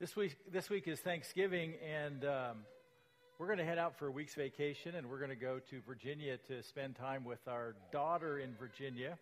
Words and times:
This 0.00 0.14
week, 0.14 0.36
this 0.52 0.70
week 0.70 0.86
is 0.86 1.00
Thanksgiving, 1.00 1.74
and 1.84 2.24
um, 2.24 2.58
we're 3.36 3.46
going 3.46 3.58
to 3.58 3.64
head 3.64 3.78
out 3.78 3.98
for 3.98 4.06
a 4.06 4.12
week's 4.12 4.36
vacation, 4.36 4.94
and 4.94 5.10
we're 5.10 5.18
going 5.18 5.30
to 5.30 5.34
go 5.34 5.58
to 5.70 5.80
Virginia 5.88 6.36
to 6.46 6.62
spend 6.62 6.94
time 6.94 7.24
with 7.24 7.40
our 7.48 7.74
daughter 7.90 8.38
in 8.38 8.54
Virginia. 8.60 9.18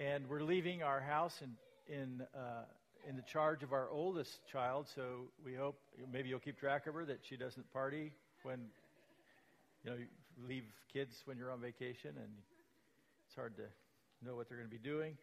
And 0.00 0.28
we're 0.28 0.42
leaving 0.42 0.82
our 0.82 1.00
house 1.00 1.40
in 1.42 1.94
in 1.94 2.22
uh, 2.34 2.64
in 3.08 3.14
the 3.14 3.22
charge 3.22 3.62
of 3.62 3.72
our 3.72 3.88
oldest 3.88 4.40
child. 4.50 4.88
So 4.92 5.28
we 5.44 5.54
hope 5.54 5.78
maybe 6.12 6.28
you'll 6.28 6.40
keep 6.40 6.58
track 6.58 6.88
of 6.88 6.94
her 6.94 7.04
that 7.04 7.20
she 7.22 7.36
doesn't 7.36 7.72
party 7.72 8.10
when 8.42 8.58
you 9.84 9.90
know 9.92 9.96
you 9.96 10.06
leave 10.48 10.64
kids 10.92 11.22
when 11.24 11.38
you're 11.38 11.52
on 11.52 11.60
vacation, 11.60 12.10
and 12.16 12.32
it's 13.28 13.36
hard 13.36 13.56
to 13.58 14.26
know 14.26 14.34
what 14.34 14.48
they're 14.48 14.58
going 14.58 14.68
to 14.68 14.76
be 14.76 14.82
doing. 14.82 15.16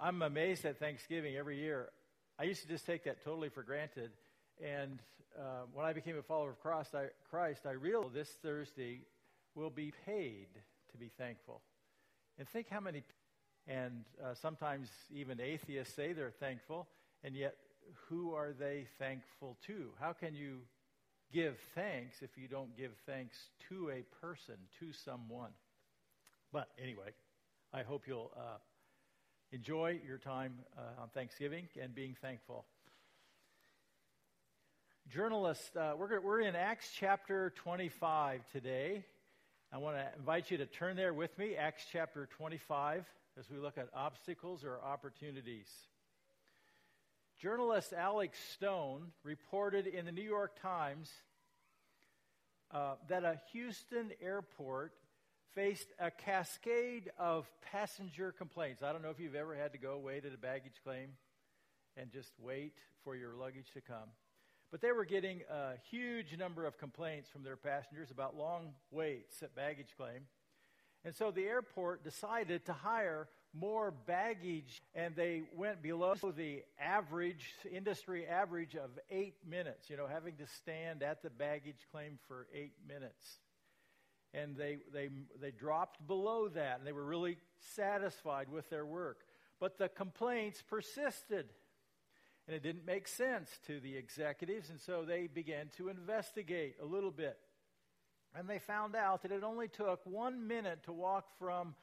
I'm 0.00 0.22
amazed 0.22 0.64
at 0.64 0.80
Thanksgiving 0.80 1.36
every 1.36 1.60
year 1.60 1.90
I 2.38 2.44
used 2.44 2.62
to 2.62 2.68
just 2.68 2.84
take 2.84 3.04
that 3.04 3.22
totally 3.24 3.48
for 3.48 3.62
granted. 3.62 4.10
And 4.62 4.98
uh, 5.38 5.66
when 5.72 5.86
I 5.86 5.92
became 5.92 6.18
a 6.18 6.22
follower 6.22 6.50
of 6.50 6.60
Christ 6.60 6.94
I, 6.94 7.06
Christ, 7.30 7.66
I 7.66 7.72
realized 7.72 8.14
this 8.14 8.30
Thursday 8.42 9.02
will 9.54 9.70
be 9.70 9.92
paid 10.04 10.48
to 10.90 10.98
be 10.98 11.10
thankful. 11.16 11.60
And 12.38 12.48
think 12.48 12.68
how 12.68 12.80
many, 12.80 13.04
and 13.68 14.04
uh, 14.22 14.34
sometimes 14.34 14.88
even 15.12 15.40
atheists 15.40 15.94
say 15.94 16.12
they're 16.12 16.30
thankful, 16.30 16.88
and 17.22 17.36
yet 17.36 17.54
who 18.08 18.34
are 18.34 18.52
they 18.52 18.86
thankful 18.98 19.56
to? 19.66 19.90
How 20.00 20.12
can 20.12 20.34
you 20.34 20.58
give 21.32 21.56
thanks 21.74 22.16
if 22.22 22.30
you 22.36 22.48
don't 22.48 22.76
give 22.76 22.92
thanks 23.06 23.36
to 23.68 23.90
a 23.90 24.02
person, 24.20 24.56
to 24.80 24.92
someone? 24.92 25.50
But 26.52 26.68
anyway, 26.82 27.10
I 27.72 27.82
hope 27.82 28.08
you'll. 28.08 28.32
Uh, 28.36 28.58
enjoy 29.54 30.00
your 30.04 30.18
time 30.18 30.52
uh, 30.76 31.02
on 31.02 31.08
Thanksgiving 31.10 31.68
and 31.80 31.94
being 31.94 32.16
thankful. 32.20 32.64
Journalists, 35.08 35.70
uh, 35.76 35.92
we're, 35.96 36.20
we're 36.20 36.40
in 36.40 36.56
Acts 36.56 36.90
chapter 36.98 37.52
25 37.54 38.40
today. 38.50 39.04
I 39.72 39.78
want 39.78 39.96
to 39.96 40.06
invite 40.18 40.50
you 40.50 40.58
to 40.58 40.66
turn 40.66 40.96
there 40.96 41.14
with 41.14 41.38
me, 41.38 41.54
Acts 41.54 41.84
chapter 41.92 42.28
25, 42.36 43.06
as 43.38 43.48
we 43.48 43.58
look 43.58 43.78
at 43.78 43.88
obstacles 43.94 44.64
or 44.64 44.80
opportunities. 44.82 45.68
Journalist 47.40 47.92
Alex 47.92 48.36
Stone 48.54 49.12
reported 49.22 49.86
in 49.86 50.04
the 50.04 50.12
New 50.12 50.22
York 50.22 50.60
Times 50.60 51.12
uh, 52.72 52.94
that 53.08 53.22
a 53.22 53.40
Houston 53.52 54.10
airport 54.20 54.94
faced 55.54 55.86
a 56.00 56.10
cascade 56.10 57.10
of 57.18 57.48
passenger 57.70 58.32
complaints. 58.32 58.82
I 58.82 58.92
don't 58.92 59.02
know 59.02 59.10
if 59.10 59.20
you've 59.20 59.36
ever 59.36 59.54
had 59.54 59.72
to 59.72 59.78
go 59.78 59.98
wait 59.98 60.24
at 60.24 60.34
a 60.34 60.38
baggage 60.38 60.80
claim 60.82 61.10
and 61.96 62.10
just 62.10 62.32
wait 62.40 62.74
for 63.04 63.14
your 63.14 63.34
luggage 63.34 63.70
to 63.74 63.80
come. 63.80 64.08
But 64.72 64.80
they 64.80 64.90
were 64.90 65.04
getting 65.04 65.42
a 65.48 65.74
huge 65.90 66.36
number 66.36 66.66
of 66.66 66.76
complaints 66.78 67.30
from 67.30 67.44
their 67.44 67.56
passengers 67.56 68.10
about 68.10 68.36
long 68.36 68.72
waits 68.90 69.42
at 69.42 69.54
baggage 69.54 69.94
claim. 69.96 70.22
And 71.04 71.14
so 71.14 71.30
the 71.30 71.44
airport 71.44 72.02
decided 72.02 72.64
to 72.66 72.72
hire 72.72 73.28
more 73.52 73.92
baggage, 73.92 74.82
and 74.96 75.14
they 75.14 75.42
went 75.54 75.80
below 75.80 76.14
the 76.36 76.64
average, 76.80 77.54
industry 77.70 78.26
average 78.26 78.74
of 78.74 78.90
eight 79.10 79.36
minutes, 79.48 79.88
you 79.88 79.96
know, 79.96 80.08
having 80.08 80.34
to 80.36 80.46
stand 80.48 81.04
at 81.04 81.22
the 81.22 81.30
baggage 81.30 81.86
claim 81.92 82.18
for 82.26 82.48
eight 82.52 82.72
minutes 82.88 83.38
and 84.34 84.56
they, 84.56 84.78
they, 84.92 85.08
they 85.40 85.52
dropped 85.52 86.04
below 86.06 86.48
that, 86.48 86.78
and 86.78 86.86
they 86.86 86.92
were 86.92 87.04
really 87.04 87.38
satisfied 87.74 88.48
with 88.48 88.68
their 88.68 88.84
work. 88.84 89.20
But 89.60 89.78
the 89.78 89.88
complaints 89.88 90.62
persisted, 90.62 91.46
and 92.46 92.56
it 92.56 92.62
didn't 92.62 92.84
make 92.84 93.06
sense 93.06 93.48
to 93.66 93.78
the 93.78 93.96
executives, 93.96 94.70
and 94.70 94.80
so 94.80 95.04
they 95.04 95.28
began 95.28 95.70
to 95.76 95.88
investigate 95.88 96.76
a 96.82 96.84
little 96.84 97.12
bit. 97.12 97.38
And 98.36 98.48
they 98.48 98.58
found 98.58 98.96
out 98.96 99.22
that 99.22 99.30
it 99.30 99.44
only 99.44 99.68
took 99.68 100.04
one 100.04 100.48
minute 100.48 100.82
to 100.84 100.92
walk 100.92 101.26
from 101.38 101.76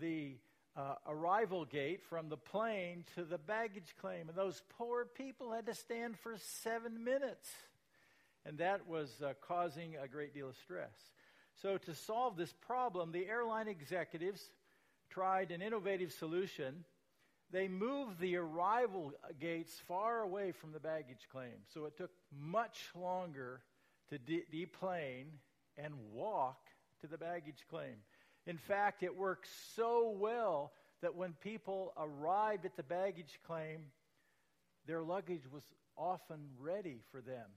the 0.00 0.38
uh, 0.76 0.94
arrival 1.06 1.66
gate 1.66 2.02
from 2.02 2.28
the 2.28 2.36
plane 2.38 3.04
to 3.14 3.24
the 3.24 3.36
baggage 3.36 3.94
claim. 4.00 4.28
And 4.28 4.36
those 4.36 4.62
poor 4.78 5.04
people 5.04 5.52
had 5.52 5.66
to 5.66 5.74
stand 5.74 6.18
for 6.18 6.36
seven 6.38 7.04
minutes. 7.04 7.50
And 8.46 8.56
that 8.58 8.86
was 8.88 9.10
uh, 9.22 9.34
causing 9.46 9.96
a 10.02 10.08
great 10.08 10.32
deal 10.32 10.48
of 10.48 10.56
stress. 10.56 10.94
So, 11.62 11.76
to 11.76 11.94
solve 11.94 12.36
this 12.36 12.52
problem, 12.66 13.12
the 13.12 13.26
airline 13.26 13.68
executives 13.68 14.50
tried 15.10 15.50
an 15.50 15.60
innovative 15.60 16.12
solution. 16.12 16.84
They 17.52 17.68
moved 17.68 18.18
the 18.18 18.36
arrival 18.36 19.12
gates 19.40 19.78
far 19.86 20.20
away 20.20 20.52
from 20.52 20.72
the 20.72 20.80
baggage 20.80 21.28
claim. 21.30 21.52
So, 21.74 21.84
it 21.84 21.96
took 21.98 22.10
much 22.32 22.78
longer 22.94 23.60
to 24.08 24.18
de- 24.18 24.44
deplane 24.50 25.26
and 25.76 25.94
walk 26.12 26.58
to 27.02 27.06
the 27.06 27.18
baggage 27.18 27.66
claim. 27.68 27.96
In 28.46 28.56
fact, 28.56 29.02
it 29.02 29.16
worked 29.16 29.48
so 29.76 30.14
well 30.18 30.72
that 31.02 31.14
when 31.14 31.34
people 31.42 31.92
arrived 31.96 32.64
at 32.64 32.76
the 32.76 32.82
baggage 32.82 33.38
claim, 33.46 33.86
their 34.86 35.02
luggage 35.02 35.44
was 35.52 35.62
often 35.96 36.38
ready 36.58 37.00
for 37.10 37.20
them, 37.20 37.48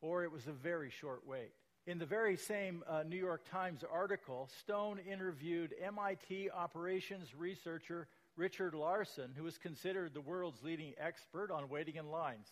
or 0.00 0.22
it 0.22 0.30
was 0.30 0.46
a 0.46 0.52
very 0.52 0.90
short 0.90 1.22
wait. 1.26 1.52
In 1.86 1.98
the 1.98 2.06
very 2.06 2.38
same 2.38 2.82
uh, 2.88 3.02
New 3.06 3.18
York 3.18 3.42
Times 3.50 3.84
article, 3.92 4.48
Stone 4.60 5.00
interviewed 5.00 5.74
MIT 5.82 6.48
operations 6.50 7.34
researcher 7.34 8.08
Richard 8.36 8.72
Larson, 8.74 9.32
who 9.36 9.46
is 9.46 9.58
considered 9.58 10.14
the 10.14 10.22
world's 10.22 10.62
leading 10.62 10.94
expert 10.98 11.50
on 11.50 11.68
waiting 11.68 11.96
in 11.96 12.10
lines. 12.10 12.48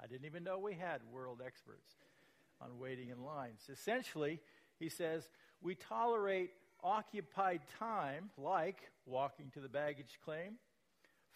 I 0.00 0.06
didn't 0.06 0.26
even 0.26 0.44
know 0.44 0.60
we 0.60 0.74
had 0.74 1.00
world 1.12 1.42
experts 1.44 1.90
on 2.60 2.78
waiting 2.78 3.08
in 3.08 3.24
lines. 3.24 3.62
Essentially, 3.68 4.38
he 4.78 4.88
says, 4.88 5.28
we 5.60 5.74
tolerate 5.74 6.50
occupied 6.84 7.62
time, 7.80 8.30
like 8.38 8.92
walking 9.06 9.50
to 9.54 9.60
the 9.60 9.68
baggage 9.68 10.20
claim, 10.24 10.54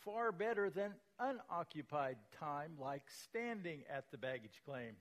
far 0.05 0.31
better 0.31 0.71
than 0.71 0.93
unoccupied 1.19 2.19
time, 2.39 2.75
like 2.81 3.03
standing 3.09 3.83
at 3.93 4.13
the 4.13 4.19
baggage 4.19 4.63
claim. 4.65 4.95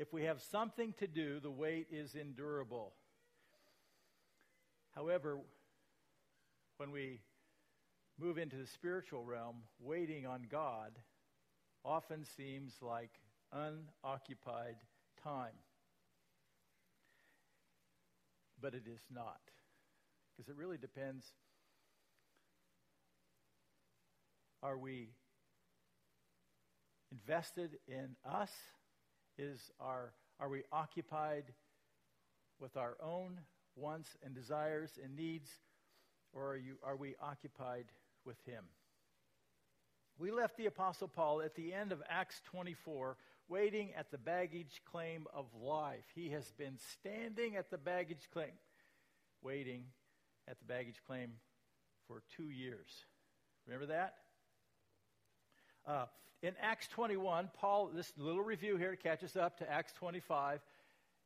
If 0.00 0.14
we 0.14 0.22
have 0.22 0.40
something 0.40 0.94
to 0.98 1.06
do, 1.06 1.40
the 1.40 1.50
wait 1.50 1.88
is 1.92 2.14
endurable. 2.14 2.94
However, 4.92 5.36
when 6.78 6.90
we 6.90 7.20
move 8.18 8.38
into 8.38 8.56
the 8.56 8.66
spiritual 8.66 9.26
realm, 9.26 9.56
waiting 9.78 10.24
on 10.24 10.46
God 10.50 10.92
often 11.84 12.24
seems 12.24 12.72
like 12.80 13.10
unoccupied 13.52 14.76
time. 15.22 15.52
But 18.58 18.72
it 18.72 18.84
is 18.90 19.02
not. 19.14 19.42
Because 20.34 20.48
it 20.48 20.56
really 20.56 20.78
depends. 20.78 21.26
Are 24.62 24.78
we 24.78 25.10
invested 27.12 27.76
in 27.86 28.16
us 28.24 28.50
is 29.40 29.70
our, 29.80 30.12
are 30.38 30.48
we 30.48 30.62
occupied 30.70 31.44
with 32.60 32.76
our 32.76 32.96
own 33.02 33.40
wants 33.74 34.16
and 34.22 34.34
desires 34.34 34.98
and 35.02 35.16
needs, 35.16 35.48
or 36.32 36.52
are, 36.52 36.56
you, 36.56 36.76
are 36.82 36.96
we 36.96 37.14
occupied 37.22 37.86
with 38.24 38.36
Him? 38.44 38.64
We 40.18 40.30
left 40.30 40.58
the 40.58 40.66
Apostle 40.66 41.08
Paul 41.08 41.40
at 41.40 41.54
the 41.54 41.72
end 41.72 41.92
of 41.92 42.02
Acts 42.08 42.42
24 42.50 43.16
waiting 43.48 43.88
at 43.96 44.10
the 44.10 44.18
baggage 44.18 44.82
claim 44.90 45.26
of 45.34 45.46
life. 45.60 46.04
He 46.14 46.30
has 46.30 46.52
been 46.52 46.78
standing 46.92 47.56
at 47.56 47.70
the 47.70 47.78
baggage 47.78 48.28
claim, 48.32 48.52
waiting 49.42 49.84
at 50.46 50.58
the 50.58 50.66
baggage 50.66 51.00
claim 51.06 51.32
for 52.06 52.22
two 52.36 52.50
years. 52.50 53.06
Remember 53.66 53.86
that? 53.86 54.14
Uh, 55.86 56.04
in 56.42 56.54
Acts 56.60 56.88
21, 56.88 57.50
Paul, 57.58 57.90
this 57.94 58.12
little 58.16 58.42
review 58.42 58.76
here 58.76 58.96
catches 58.96 59.36
up 59.36 59.58
to 59.58 59.70
Acts 59.70 59.92
25. 59.92 60.60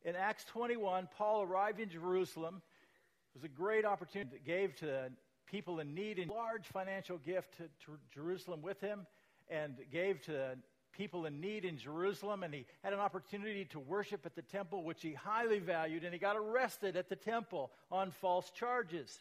In 0.04 0.16
Acts 0.16 0.44
21, 0.44 1.08
Paul 1.16 1.42
arrived 1.42 1.80
in 1.80 1.88
Jerusalem. 1.88 2.62
It 3.34 3.38
was 3.38 3.44
a 3.44 3.48
great 3.48 3.84
opportunity 3.84 4.30
that 4.32 4.44
gave 4.44 4.76
to 4.76 5.10
people 5.46 5.80
in 5.80 5.94
need 5.94 6.18
a 6.18 6.32
large 6.32 6.66
financial 6.66 7.18
gift 7.18 7.56
to, 7.58 7.64
to 7.84 7.98
Jerusalem 8.12 8.62
with 8.62 8.80
him 8.80 9.06
and 9.48 9.76
gave 9.92 10.20
to 10.22 10.56
people 10.92 11.26
in 11.26 11.40
need 11.40 11.64
in 11.64 11.76
Jerusalem, 11.76 12.44
and 12.44 12.54
he 12.54 12.64
had 12.82 12.92
an 12.92 13.00
opportunity 13.00 13.64
to 13.66 13.80
worship 13.80 14.24
at 14.24 14.36
the 14.36 14.42
temple, 14.42 14.84
which 14.84 15.02
he 15.02 15.12
highly 15.12 15.58
valued, 15.58 16.04
and 16.04 16.12
he 16.12 16.18
got 16.18 16.36
arrested 16.36 16.96
at 16.96 17.08
the 17.08 17.16
temple 17.16 17.72
on 17.90 18.12
false 18.12 18.50
charges. 18.50 19.20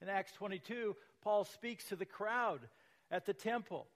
In 0.00 0.08
Acts 0.08 0.32
22, 0.32 0.96
Paul 1.22 1.44
speaks 1.44 1.84
to 1.86 1.96
the 1.96 2.04
crowd 2.04 2.60
at 3.10 3.26
the 3.26 3.32
temple 3.32 3.86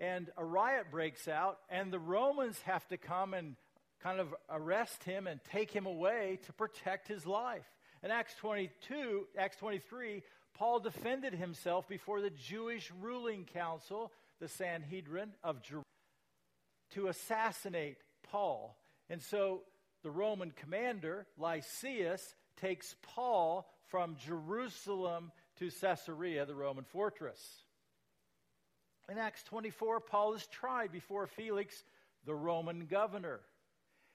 and 0.00 0.30
a 0.36 0.44
riot 0.44 0.90
breaks 0.90 1.28
out, 1.28 1.58
and 1.68 1.92
the 1.92 1.98
Romans 1.98 2.60
have 2.62 2.86
to 2.88 2.96
come 2.96 3.34
and 3.34 3.56
kind 4.02 4.20
of 4.20 4.34
arrest 4.48 5.02
him 5.04 5.26
and 5.26 5.40
take 5.50 5.70
him 5.70 5.86
away 5.86 6.38
to 6.46 6.52
protect 6.52 7.08
his 7.08 7.26
life. 7.26 7.66
In 8.02 8.10
Acts 8.10 8.34
22, 8.40 9.26
Acts 9.36 9.56
23, 9.56 10.22
Paul 10.54 10.80
defended 10.80 11.34
himself 11.34 11.88
before 11.88 12.20
the 12.20 12.30
Jewish 12.30 12.90
ruling 13.00 13.44
council 13.44 14.12
the 14.40 14.48
Sanhedrin 14.48 15.32
of 15.42 15.62
Jerusalem 15.62 15.82
to 16.90 17.08
assassinate 17.08 17.98
Paul. 18.30 18.76
And 19.10 19.20
so 19.22 19.62
the 20.02 20.10
Roman 20.10 20.52
commander, 20.52 21.26
Lysias, 21.36 22.34
takes 22.60 22.94
Paul 23.02 23.68
from 23.88 24.16
Jerusalem 24.24 25.32
to 25.58 25.70
Caesarea, 25.70 26.46
the 26.46 26.54
Roman 26.54 26.84
fortress. 26.84 27.40
In 29.10 29.16
Acts 29.16 29.42
24, 29.44 30.00
Paul 30.00 30.34
is 30.34 30.46
tried 30.48 30.92
before 30.92 31.26
Felix, 31.26 31.82
the 32.26 32.34
Roman 32.34 32.84
governor. 32.84 33.40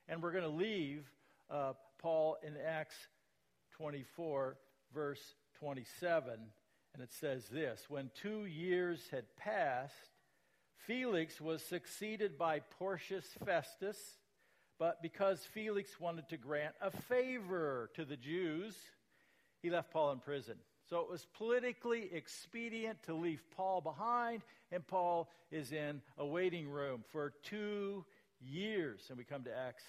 And 0.07 0.21
we're 0.21 0.31
going 0.31 0.43
to 0.43 0.49
leave 0.49 1.09
uh, 1.49 1.73
Paul 1.99 2.37
in 2.45 2.53
Acts 2.63 2.95
24, 3.77 4.55
verse 4.93 5.35
27. 5.57 6.33
And 6.93 7.01
it 7.01 7.11
says 7.11 7.45
this 7.47 7.85
When 7.89 8.11
two 8.21 8.45
years 8.45 8.99
had 9.09 9.25
passed, 9.35 9.93
Felix 10.85 11.41
was 11.41 11.63
succeeded 11.63 12.37
by 12.37 12.59
Porcius 12.77 13.25
Festus, 13.43 13.97
but 14.77 15.01
because 15.01 15.39
Felix 15.53 15.99
wanted 15.99 16.29
to 16.29 16.37
grant 16.37 16.75
a 16.81 16.91
favor 16.91 17.89
to 17.95 18.05
the 18.05 18.17
Jews, 18.17 18.75
he 19.63 19.71
left 19.71 19.91
Paul 19.91 20.11
in 20.11 20.19
prison. 20.19 20.55
So 20.89 20.99
it 20.99 21.09
was 21.09 21.25
politically 21.37 22.09
expedient 22.13 23.01
to 23.03 23.13
leave 23.13 23.41
Paul 23.55 23.81
behind, 23.81 24.43
and 24.73 24.85
Paul 24.85 25.29
is 25.51 25.71
in 25.71 26.01
a 26.17 26.25
waiting 26.25 26.67
room 26.67 27.03
for 27.11 27.33
two 27.43 28.05
years. 28.41 29.01
And 29.09 29.17
we 29.17 29.23
come 29.23 29.43
to 29.43 29.55
Acts 29.55 29.83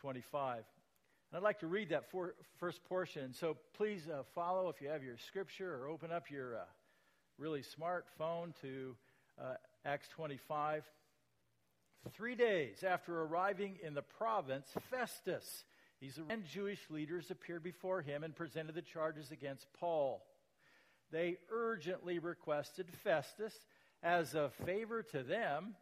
25. 0.00 0.56
And 0.56 0.64
I'd 1.36 1.42
like 1.42 1.60
to 1.60 1.66
read 1.66 1.90
that 1.90 2.10
for, 2.10 2.34
first 2.58 2.84
portion. 2.84 3.32
So 3.32 3.56
please 3.76 4.08
uh, 4.08 4.22
follow 4.34 4.68
if 4.68 4.80
you 4.80 4.88
have 4.88 5.04
your 5.04 5.16
scripture 5.16 5.76
or 5.76 5.88
open 5.88 6.10
up 6.10 6.30
your 6.30 6.56
uh, 6.56 6.60
really 7.38 7.62
smart 7.62 8.06
phone 8.18 8.52
to 8.62 8.96
uh, 9.40 9.54
Acts 9.84 10.08
25. 10.08 10.84
Three 12.12 12.34
days 12.36 12.84
after 12.84 13.22
arriving 13.22 13.78
in 13.82 13.94
the 13.94 14.02
province, 14.02 14.68
Festus, 14.90 15.64
these 16.00 16.20
and 16.28 16.44
Jewish 16.44 16.80
leaders 16.90 17.30
appeared 17.30 17.64
before 17.64 18.00
him 18.00 18.22
and 18.22 18.34
presented 18.34 18.74
the 18.74 18.82
charges 18.82 19.32
against 19.32 19.66
Paul. 19.80 20.22
They 21.10 21.38
urgently 21.50 22.18
requested 22.18 22.86
Festus, 23.02 23.54
as 24.02 24.34
a 24.34 24.50
favor 24.64 25.02
to 25.02 25.22
them, 25.22 25.74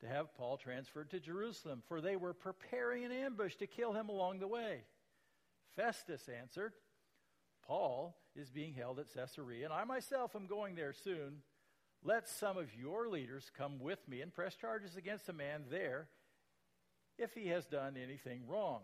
to 0.00 0.06
have 0.06 0.34
Paul 0.36 0.56
transferred 0.58 1.10
to 1.10 1.20
Jerusalem, 1.20 1.82
for 1.88 2.00
they 2.00 2.16
were 2.16 2.34
preparing 2.34 3.04
an 3.04 3.12
ambush 3.12 3.56
to 3.56 3.66
kill 3.66 3.92
him 3.92 4.08
along 4.08 4.40
the 4.40 4.48
way. 4.48 4.82
Festus 5.74 6.28
answered, 6.28 6.72
Paul 7.66 8.16
is 8.34 8.50
being 8.50 8.74
held 8.74 8.98
at 8.98 9.12
Caesarea, 9.12 9.64
and 9.64 9.72
I 9.72 9.84
myself 9.84 10.36
am 10.36 10.46
going 10.46 10.74
there 10.74 10.92
soon. 10.92 11.42
Let 12.04 12.28
some 12.28 12.56
of 12.56 12.74
your 12.74 13.08
leaders 13.08 13.50
come 13.56 13.80
with 13.80 14.06
me 14.06 14.20
and 14.20 14.32
press 14.32 14.54
charges 14.54 14.96
against 14.96 15.28
a 15.28 15.32
man 15.32 15.64
there 15.70 16.08
if 17.18 17.34
he 17.34 17.48
has 17.48 17.66
done 17.66 17.96
anything 17.96 18.46
wrong. 18.46 18.82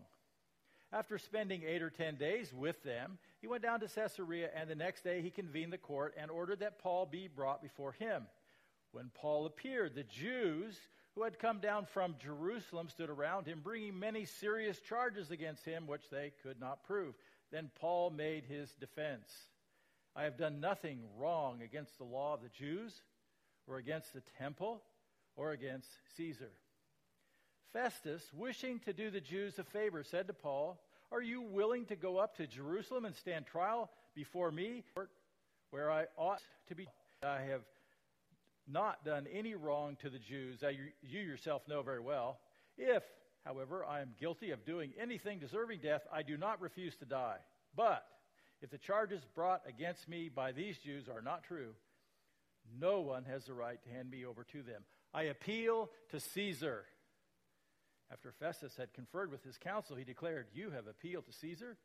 After 0.91 1.17
spending 1.17 1.63
eight 1.63 1.81
or 1.81 1.89
ten 1.89 2.15
days 2.15 2.53
with 2.53 2.83
them, 2.83 3.17
he 3.39 3.47
went 3.47 3.63
down 3.63 3.79
to 3.79 3.87
Caesarea, 3.87 4.49
and 4.55 4.69
the 4.69 4.75
next 4.75 5.03
day 5.03 5.21
he 5.21 5.29
convened 5.29 5.73
the 5.73 5.77
court 5.77 6.13
and 6.17 6.29
ordered 6.29 6.59
that 6.59 6.79
Paul 6.79 7.05
be 7.05 7.27
brought 7.27 7.61
before 7.61 7.93
him. 7.93 8.23
When 8.93 9.09
Paul 9.13 9.45
appeared, 9.45 9.95
the 9.95 10.03
Jews 10.03 10.79
who 11.15 11.23
had 11.23 11.39
come 11.39 11.59
down 11.59 11.85
from 11.85 12.15
Jerusalem 12.23 12.89
stood 12.89 13.09
around 13.09 13.45
him, 13.45 13.59
bringing 13.61 13.99
many 13.99 14.25
serious 14.25 14.79
charges 14.79 15.31
against 15.31 15.65
him, 15.65 15.87
which 15.87 16.09
they 16.09 16.31
could 16.41 16.59
not 16.59 16.83
prove. 16.83 17.15
Then 17.51 17.69
Paul 17.79 18.09
made 18.11 18.45
his 18.45 18.71
defense 18.79 19.29
I 20.15 20.23
have 20.25 20.37
done 20.37 20.59
nothing 20.59 20.99
wrong 21.17 21.63
against 21.63 21.97
the 21.97 22.03
law 22.03 22.35
of 22.35 22.43
the 22.43 22.49
Jews, 22.49 22.93
or 23.67 23.77
against 23.77 24.13
the 24.13 24.21
temple, 24.37 24.83
or 25.35 25.51
against 25.51 25.89
Caesar. 26.17 26.51
Festus, 27.71 28.21
wishing 28.31 28.79
to 28.81 28.93
do 28.93 29.09
the 29.09 29.19
Jews 29.19 29.57
a 29.57 29.63
favor, 29.63 30.03
said 30.03 30.27
to 30.27 30.33
Paul, 30.33 30.79
Are 31.11 31.21
you 31.21 31.41
willing 31.41 31.87
to 31.87 31.95
go 31.95 32.17
up 32.17 32.37
to 32.37 32.45
Jerusalem 32.45 33.05
and 33.05 33.15
stand 33.15 33.47
trial 33.47 33.89
before 34.13 34.51
me, 34.51 34.83
where 35.71 35.91
I 35.91 36.05
ought 36.15 36.43
to 36.67 36.75
be? 36.75 36.87
I 37.23 37.39
have 37.41 37.61
not 38.67 39.03
done 39.03 39.27
any 39.31 39.55
wrong 39.55 39.97
to 40.01 40.09
the 40.09 40.19
Jews, 40.19 40.63
as 40.63 40.75
you 41.01 41.19
yourself 41.19 41.67
know 41.67 41.81
very 41.81 41.99
well. 41.99 42.39
If, 42.77 43.03
however, 43.45 43.85
I 43.85 44.01
am 44.01 44.15
guilty 44.19 44.51
of 44.51 44.65
doing 44.65 44.93
anything 44.99 45.39
deserving 45.39 45.79
death, 45.81 46.01
I 46.11 46.23
do 46.23 46.37
not 46.37 46.61
refuse 46.61 46.95
to 46.97 47.05
die. 47.05 47.37
But 47.75 48.05
if 48.61 48.69
the 48.69 48.77
charges 48.77 49.21
brought 49.35 49.61
against 49.67 50.07
me 50.07 50.29
by 50.33 50.51
these 50.51 50.77
Jews 50.77 51.09
are 51.09 51.21
not 51.21 51.43
true, 51.43 51.73
no 52.79 53.01
one 53.01 53.25
has 53.25 53.45
the 53.45 53.53
right 53.53 53.81
to 53.83 53.89
hand 53.89 54.09
me 54.09 54.25
over 54.25 54.43
to 54.45 54.63
them. 54.63 54.83
I 55.13 55.23
appeal 55.23 55.89
to 56.11 56.19
Caesar. 56.19 56.85
After 58.11 58.31
Festus 58.31 58.75
had 58.77 58.93
conferred 58.93 59.31
with 59.31 59.43
his 59.43 59.57
council, 59.57 59.95
he 59.95 60.03
declared, 60.03 60.47
You 60.53 60.71
have 60.71 60.87
appealed 60.87 61.25
to 61.25 61.33
Caesar? 61.33 61.77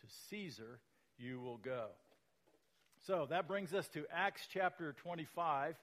To 0.00 0.06
Caesar 0.28 0.80
you 1.18 1.40
will 1.40 1.58
go. 1.58 1.86
So 3.06 3.26
that 3.30 3.48
brings 3.48 3.72
us 3.72 3.88
to 3.88 4.04
Acts 4.12 4.42
chapter 4.52 4.92
25. 4.92 5.76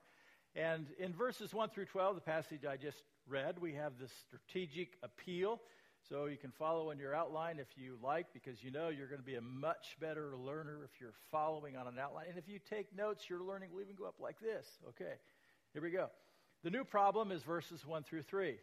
And 0.56 0.88
in 1.00 1.14
verses 1.14 1.54
1 1.54 1.70
through 1.70 1.86
12, 1.86 2.16
the 2.16 2.22
passage 2.22 2.66
I 2.66 2.78
just 2.78 3.04
read, 3.28 3.60
we 3.60 3.74
have 3.74 3.94
the 4.00 4.08
strategic 4.08 4.98
appeal. 5.04 5.62
So 6.10 6.26
you 6.26 6.38
can 6.38 6.52
follow 6.52 6.92
in 6.92 7.00
your 7.00 7.14
outline 7.14 7.60
if 7.60 7.68
you 7.76 7.98
like, 8.02 8.28
because 8.34 8.64
you 8.64 8.72
know 8.72 8.90
you're 8.90 9.08
going 9.08 9.20
to 9.20 9.26
be 9.26 9.36
a 9.36 9.42
much 9.42 9.98
better 10.00 10.36
learner 10.38 10.80
if 10.86 11.02
you're 11.02 11.14
following 11.32 11.76
on 11.76 11.88
an 11.88 12.00
outline. 12.00 12.28
And 12.30 12.38
if 12.38 12.48
you 12.48 12.60
take 12.60 12.96
notes, 12.96 13.30
your 13.30 13.42
learning 13.42 13.72
will 13.74 13.82
even 13.82 13.96
go 13.96 14.06
up 14.06 14.16
like 14.20 14.40
this. 14.40 14.66
Okay, 14.90 15.14
here 15.74 15.82
we 15.82 15.92
go. 15.92 16.08
The 16.64 16.70
new 16.70 16.84
problem 16.84 17.32
is 17.32 17.44
verses 17.44 17.86
1 17.86 18.04
through 18.04 18.24
3. 18.24 18.56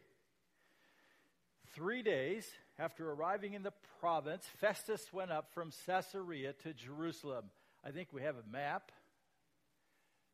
Three 1.75 2.02
days 2.02 2.46
after 2.78 3.10
arriving 3.10 3.54
in 3.54 3.62
the 3.62 3.72
province, 4.00 4.44
Festus 4.60 5.12
went 5.12 5.30
up 5.30 5.52
from 5.52 5.70
Caesarea 5.87 6.52
to 6.62 6.72
Jerusalem. 6.72 7.44
I 7.84 7.90
think 7.90 8.08
we 8.12 8.22
have 8.22 8.37
a 8.37 8.52
map. 8.52 8.90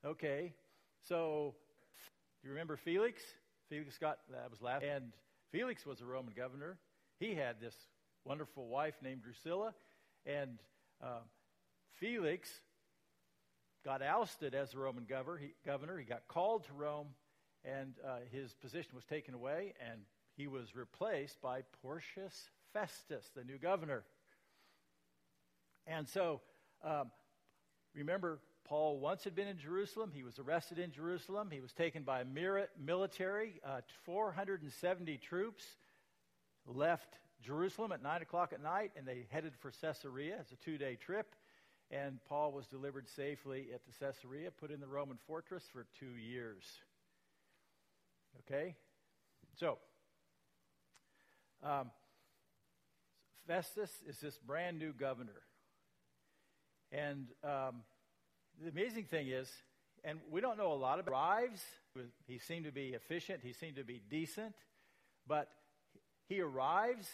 Okay, 0.05 0.53
so 1.08 1.55
do 2.43 2.49
you 2.49 2.50
remember 2.50 2.76
Felix? 2.76 3.23
Felix 3.69 3.99
got 3.99 4.19
that 4.31 4.50
was 4.50 4.61
last, 4.62 4.82
and 4.82 5.12
Felix 5.52 5.85
was 5.87 6.00
a 6.00 6.05
Roman 6.05 6.32
governor. 6.37 6.79
He 7.19 7.35
had 7.35 7.61
this 7.61 7.75
wonderful 8.25 8.67
wife 8.67 8.94
named 9.02 9.23
Drusilla, 9.23 9.75
and 10.26 10.58
uh, 11.02 11.20
Felix 11.99 12.49
got 13.85 14.02
ousted 14.02 14.55
as 14.55 14.70
the 14.70 14.79
Roman 14.79 15.05
governor. 15.05 15.38
He, 15.38 15.52
governor. 15.67 15.99
he 15.99 16.05
got 16.05 16.26
called 16.29 16.64
to 16.64 16.73
Rome, 16.73 17.08
and 17.64 17.94
uh, 18.06 18.19
his 18.31 18.55
position 18.55 18.93
was 18.94 19.05
taken 19.05 19.35
away, 19.35 19.75
and 19.91 20.01
he 20.36 20.46
was 20.46 20.75
replaced 20.75 21.41
by 21.41 21.63
Porcius 21.82 22.51
Festus, 22.72 23.31
the 23.34 23.44
new 23.44 23.58
governor. 23.58 24.05
And 25.86 26.08
so, 26.08 26.41
um, 26.84 27.10
remember, 27.94 28.39
Paul 28.64 28.98
once 28.98 29.24
had 29.24 29.34
been 29.34 29.48
in 29.48 29.58
Jerusalem. 29.58 30.12
He 30.14 30.22
was 30.22 30.38
arrested 30.38 30.79
in 30.79 30.93
Jerusalem. 30.93 31.50
He 31.50 31.60
was 31.60 31.72
taken 31.72 32.02
by 32.02 32.24
military. 32.24 33.60
Uh, 33.64 33.81
470 34.05 35.19
troops 35.19 35.64
left 36.67 37.19
Jerusalem 37.43 37.93
at 37.93 38.02
9 38.02 38.22
o'clock 38.22 38.52
at 38.52 38.62
night, 38.62 38.93
and 38.96 39.06
they 39.06 39.26
headed 39.31 39.55
for 39.58 39.72
Caesarea. 39.81 40.36
It's 40.40 40.52
a 40.52 40.56
two 40.56 40.79
day 40.79 40.96
trip. 40.96 41.34
And 41.90 42.20
Paul 42.29 42.52
was 42.52 42.67
delivered 42.67 43.08
safely 43.08 43.69
at 43.74 43.81
the 43.84 43.93
Caesarea, 43.98 44.50
put 44.52 44.70
in 44.70 44.79
the 44.79 44.86
Roman 44.86 45.19
fortress 45.26 45.64
for 45.72 45.86
two 45.98 46.17
years. 46.17 46.62
Okay? 48.40 48.76
So, 49.58 49.79
um, 51.64 51.90
Festus 53.46 53.90
is 54.06 54.20
this 54.20 54.38
brand 54.38 54.79
new 54.79 54.93
governor. 54.93 55.43
And 56.93 57.26
um, 57.43 57.82
the 58.62 58.70
amazing 58.70 59.05
thing 59.05 59.29
is, 59.29 59.50
and 60.05 60.19
we 60.31 60.40
don't 60.40 60.58
know 60.58 60.72
a 60.72 60.74
lot 60.74 60.98
about 60.98 61.12
arrives. 61.12 61.62
He 62.26 62.38
seemed 62.38 62.64
to 62.64 62.72
be 62.72 62.88
efficient. 62.90 63.40
He 63.43 63.52
seemed 63.52 63.76
to 63.76 63.84
be 63.84 64.00
decent. 64.10 64.55
But 65.26 65.48
he 66.29 66.40
arrives, 66.40 67.08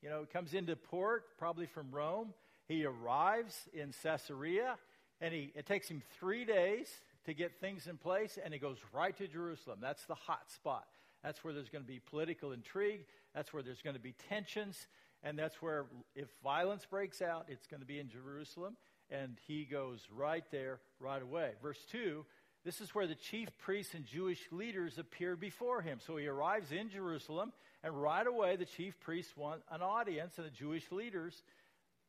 you 0.00 0.10
know, 0.10 0.26
comes 0.32 0.54
into 0.54 0.76
port, 0.76 1.24
probably 1.38 1.66
from 1.66 1.90
Rome. 1.90 2.34
He 2.68 2.84
arrives 2.84 3.56
in 3.72 3.92
Caesarea, 4.02 4.76
and 5.20 5.34
he, 5.34 5.52
it 5.54 5.66
takes 5.66 5.88
him 5.88 6.02
three 6.18 6.44
days 6.44 6.88
to 7.26 7.34
get 7.34 7.60
things 7.60 7.86
in 7.86 7.96
place, 7.96 8.38
and 8.42 8.52
he 8.52 8.58
goes 8.58 8.78
right 8.92 9.16
to 9.16 9.28
Jerusalem. 9.28 9.78
That's 9.80 10.04
the 10.06 10.14
hot 10.14 10.50
spot. 10.50 10.86
That's 11.22 11.44
where 11.44 11.52
there's 11.54 11.68
going 11.68 11.84
to 11.84 11.88
be 11.88 12.00
political 12.00 12.52
intrigue. 12.52 13.04
That's 13.34 13.52
where 13.52 13.62
there's 13.62 13.82
going 13.82 13.94
to 13.94 14.02
be 14.02 14.14
tensions. 14.28 14.86
And 15.22 15.38
that's 15.38 15.62
where, 15.62 15.86
if 16.16 16.28
violence 16.42 16.84
breaks 16.84 17.22
out, 17.22 17.46
it's 17.48 17.66
going 17.66 17.80
to 17.80 17.86
be 17.86 18.00
in 18.00 18.08
Jerusalem. 18.08 18.76
And 19.12 19.36
he 19.46 19.64
goes 19.64 20.00
right 20.14 20.44
there 20.50 20.80
right 20.98 21.22
away. 21.22 21.52
Verse 21.62 21.78
2 21.92 22.24
this 22.64 22.80
is 22.80 22.94
where 22.94 23.08
the 23.08 23.16
chief 23.16 23.48
priests 23.58 23.94
and 23.94 24.04
Jewish 24.04 24.40
leaders 24.52 24.96
appear 24.98 25.34
before 25.34 25.82
him. 25.82 25.98
So 26.06 26.16
he 26.16 26.28
arrives 26.28 26.70
in 26.70 26.90
Jerusalem, 26.90 27.52
and 27.82 28.00
right 28.00 28.26
away 28.26 28.54
the 28.56 28.64
chief 28.64 28.98
priests 29.00 29.36
want 29.36 29.62
an 29.70 29.82
audience, 29.82 30.38
and 30.38 30.46
the 30.46 30.50
Jewish 30.50 30.90
leaders, 30.92 31.42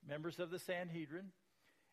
members 0.08 0.40
of 0.40 0.52
the 0.52 0.60
Sanhedrin. 0.60 1.32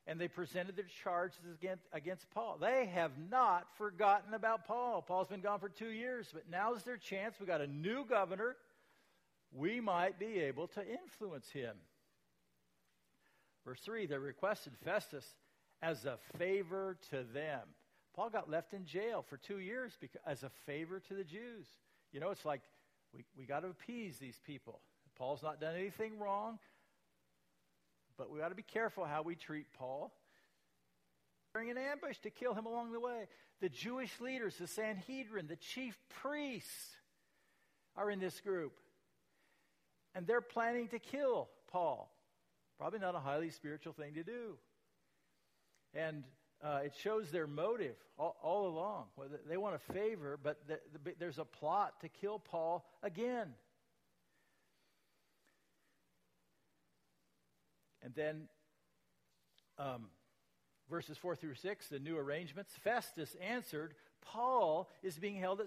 and 0.06 0.18
they 0.18 0.28
presented 0.28 0.76
their 0.76 0.86
charges 1.04 1.38
against, 1.54 1.84
against 1.92 2.28
Paul. 2.30 2.56
They 2.58 2.86
have 2.86 3.12
not 3.30 3.66
forgotten 3.76 4.34
about 4.34 4.66
Paul. 4.66 5.02
Paul's 5.02 5.28
been 5.28 5.42
gone 5.42 5.60
for 5.60 5.68
two 5.68 5.90
years, 5.90 6.28
but 6.32 6.44
now's 6.50 6.82
their 6.82 6.96
chance. 6.96 7.36
We 7.38 7.46
got 7.46 7.60
a 7.60 7.66
new 7.66 8.04
governor. 8.06 8.56
We 9.52 9.80
might 9.80 10.18
be 10.18 10.40
able 10.40 10.68
to 10.68 10.80
influence 10.80 11.50
him. 11.50 11.76
Verse 13.64 13.80
3 13.80 14.06
they 14.06 14.16
requested 14.18 14.72
Festus 14.84 15.24
as 15.82 16.04
a 16.04 16.18
favor 16.38 16.96
to 17.10 17.24
them. 17.34 17.60
Paul 18.14 18.30
got 18.30 18.50
left 18.50 18.74
in 18.74 18.84
jail 18.84 19.24
for 19.28 19.36
two 19.36 19.58
years 19.58 19.96
because, 20.00 20.20
as 20.26 20.42
a 20.42 20.50
favor 20.66 21.00
to 21.00 21.14
the 21.14 21.24
Jews. 21.24 21.66
You 22.12 22.20
know, 22.20 22.30
it's 22.30 22.44
like 22.44 22.62
we, 23.14 23.24
we 23.38 23.44
got 23.44 23.60
to 23.60 23.68
appease 23.68 24.18
these 24.18 24.40
people. 24.44 24.80
Paul's 25.16 25.42
not 25.42 25.60
done 25.60 25.74
anything 25.74 26.18
wrong. 26.18 26.58
But 28.16 28.30
we 28.30 28.42
ought 28.42 28.48
to 28.48 28.54
be 28.54 28.62
careful 28.62 29.04
how 29.04 29.22
we 29.22 29.34
treat 29.34 29.66
Paul. 29.72 30.12
During 31.54 31.70
an 31.70 31.78
ambush 31.78 32.18
to 32.18 32.30
kill 32.30 32.54
him 32.54 32.66
along 32.66 32.92
the 32.92 33.00
way. 33.00 33.26
The 33.60 33.68
Jewish 33.68 34.20
leaders, 34.20 34.56
the 34.56 34.66
Sanhedrin, 34.66 35.46
the 35.46 35.56
chief 35.56 35.98
priests 36.20 36.96
are 37.96 38.10
in 38.10 38.20
this 38.20 38.40
group. 38.40 38.72
And 40.14 40.26
they're 40.26 40.40
planning 40.40 40.88
to 40.88 40.98
kill 40.98 41.48
Paul. 41.70 42.10
Probably 42.80 42.98
not 42.98 43.14
a 43.14 43.20
highly 43.20 43.50
spiritual 43.50 43.92
thing 43.92 44.14
to 44.14 44.24
do. 44.24 44.56
And 45.92 46.24
uh, 46.64 46.80
it 46.82 46.94
shows 46.98 47.30
their 47.30 47.46
motive 47.46 47.96
all, 48.18 48.36
all 48.42 48.68
along. 48.68 49.04
Well, 49.16 49.28
they 49.46 49.58
want 49.58 49.74
a 49.74 49.92
favor, 49.92 50.38
but 50.42 50.66
the, 50.66 50.80
the, 51.04 51.12
there's 51.18 51.36
a 51.36 51.44
plot 51.44 52.00
to 52.00 52.08
kill 52.08 52.38
Paul 52.38 52.86
again. 53.02 53.48
And 58.02 58.14
then 58.14 58.48
um, 59.78 60.06
verses 60.88 61.18
4 61.18 61.36
through 61.36 61.56
6, 61.56 61.88
the 61.88 61.98
new 61.98 62.16
arrangements. 62.16 62.72
Festus 62.82 63.36
answered, 63.46 63.92
Paul 64.22 64.88
is 65.02 65.18
being 65.18 65.36
held 65.36 65.60
at 65.60 65.66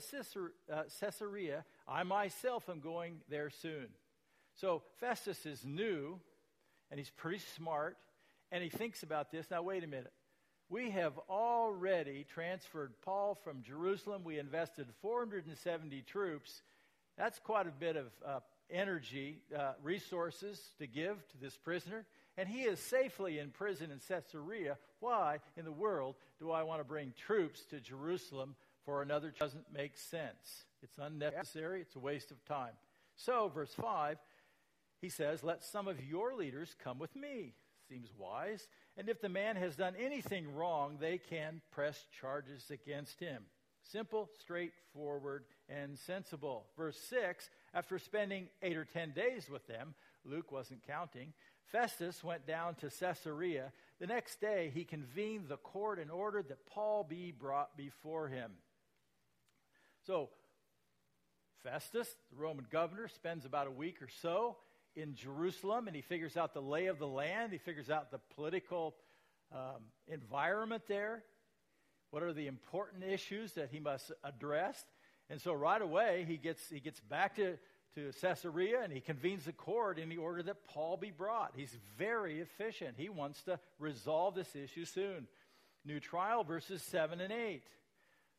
uh, 0.72 0.82
Caesarea. 1.00 1.64
I 1.88 2.02
myself 2.02 2.68
am 2.70 2.80
going 2.80 3.22
there 3.30 3.52
soon. 3.52 3.90
So 4.56 4.82
Festus 5.00 5.46
is 5.46 5.64
new, 5.64 6.20
and 6.94 7.00
he's 7.00 7.10
pretty 7.10 7.42
smart, 7.58 7.98
and 8.52 8.64
he 8.64 8.70
thinks 8.70 9.02
about 9.02 9.32
this. 9.32 9.50
Now, 9.50 9.64
wait 9.64 9.84
a 9.84 9.88
minute. 9.88 10.14
We 10.70 10.92
have 10.92 11.18
already 11.28 12.24
transferred 12.32 12.94
Paul 13.02 13.34
from 13.44 13.64
Jerusalem. 13.64 14.22
We 14.24 14.38
invested 14.38 14.86
470 15.02 16.04
troops. 16.04 16.62
That's 17.18 17.40
quite 17.40 17.66
a 17.66 17.72
bit 17.72 17.96
of 17.96 18.06
uh, 18.24 18.40
energy, 18.70 19.40
uh, 19.58 19.74
resources 19.82 20.62
to 20.78 20.86
give 20.86 21.18
to 21.30 21.38
this 21.42 21.58
prisoner 21.58 22.06
and 22.38 22.50
he 22.50 22.62
is 22.64 22.80
safely 22.80 23.40
in 23.40 23.50
prison 23.52 23.92
in 23.92 24.00
Caesarea. 24.08 24.78
Why 25.00 25.40
in 25.56 25.66
the 25.66 25.72
world 25.72 26.16
do 26.40 26.52
I 26.52 26.64
want 26.64 26.80
to 26.80 26.84
bring 26.84 27.14
troops 27.18 27.64
to 27.70 27.80
Jerusalem 27.80 28.56
for 28.86 29.02
another? 29.02 29.34
Doesn't 29.40 29.72
make 29.72 29.98
sense. 29.98 30.66
It's 30.82 30.98
unnecessary. 30.98 31.82
It's 31.82 31.96
a 31.96 32.00
waste 32.00 32.32
of 32.32 32.44
time. 32.46 32.72
So, 33.16 33.52
verse 33.54 33.74
5, 33.76 34.18
he 35.04 35.10
says, 35.10 35.44
Let 35.44 35.64
some 35.64 35.90
of 35.90 36.02
your 36.02 36.34
leaders 36.34 36.76
come 36.82 36.98
with 36.98 37.14
me. 37.14 37.56
Seems 37.90 38.10
wise. 38.18 38.70
And 38.96 39.10
if 39.10 39.20
the 39.20 39.28
man 39.28 39.58
has 39.58 39.76
done 39.76 39.96
anything 40.00 40.56
wrong, 40.56 40.98
they 40.98 41.18
can 41.18 41.62
press 41.72 42.06
charges 42.22 42.72
against 42.72 43.20
him. 43.20 43.44
Simple, 43.92 44.30
straightforward, 44.40 45.44
and 45.68 46.00
sensible. 46.00 46.68
Verse 46.78 46.98
6 47.10 47.50
After 47.74 48.00
spending 48.00 48.48
eight 48.62 48.78
or 48.78 48.86
ten 48.86 49.12
days 49.12 49.50
with 49.50 49.68
them, 49.68 49.94
Luke 50.24 50.54
wasn't 50.54 50.88
counting, 50.88 51.34
Festus 51.66 52.24
went 52.24 52.48
down 52.48 52.76
to 52.76 52.90
Caesarea. 52.90 53.74
The 54.00 54.08
next 54.08 54.40
day, 54.40 54.72
he 54.74 54.86
convened 54.86 55.50
the 55.50 55.58
court 55.58 56.00
and 56.00 56.12
ordered 56.12 56.48
that 56.48 56.66
Paul 56.66 57.04
be 57.04 57.34
brought 57.38 57.76
before 57.76 58.30
him. 58.30 58.52
So, 60.08 60.30
Festus, 61.62 62.08
the 62.32 62.42
Roman 62.42 62.68
governor, 62.72 63.10
spends 63.10 63.46
about 63.46 63.68
a 63.68 63.72
week 63.72 64.02
or 64.02 64.08
so 64.22 64.56
in 64.96 65.16
Jerusalem 65.16 65.88
and 65.88 65.96
he 65.96 66.02
figures 66.02 66.38
out 66.38 66.54
the 66.54 66.62
lay 66.62 66.88
of 66.88 67.00
the 67.00 67.08
land. 67.08 67.52
He 67.52 67.58
figures 67.58 67.90
out 67.90 68.12
the 68.12 68.20
political 68.36 68.96
um, 69.52 69.84
environment 70.08 70.84
there. 70.88 71.24
What 72.12 72.24
are 72.24 72.34
the 72.34 72.48
important 72.48 73.04
issues 73.04 73.54
that 73.54 73.70
he 73.72 73.80
must 73.80 74.12
address? 74.24 74.84
And 75.30 75.42
so 75.42 75.54
right 75.54 75.82
away 75.82 76.26
he 76.28 76.38
gets 76.38 76.70
he 76.70 76.80
gets 76.80 77.00
back 77.00 77.36
to 77.38 77.58
to 77.96 78.12
Caesarea 78.22 78.82
and 78.84 78.92
he 78.92 79.00
convenes 79.00 79.46
the 79.46 79.54
court 79.54 80.00
in 80.00 80.10
the 80.10 80.18
order 80.18 80.42
that 80.44 80.68
Paul 80.68 80.98
be 80.98 81.12
brought. 81.12 81.54
He's 81.56 81.76
very 81.98 82.40
efficient. 82.40 82.96
He 82.98 83.10
wants 83.10 83.42
to 83.44 83.60
resolve 83.80 84.36
this 84.36 84.56
issue 84.56 84.86
soon. 84.86 85.28
New 85.86 86.00
trial, 86.00 86.44
verses 86.44 86.82
7 86.82 87.22
and 87.22 87.32
8. 87.32 87.62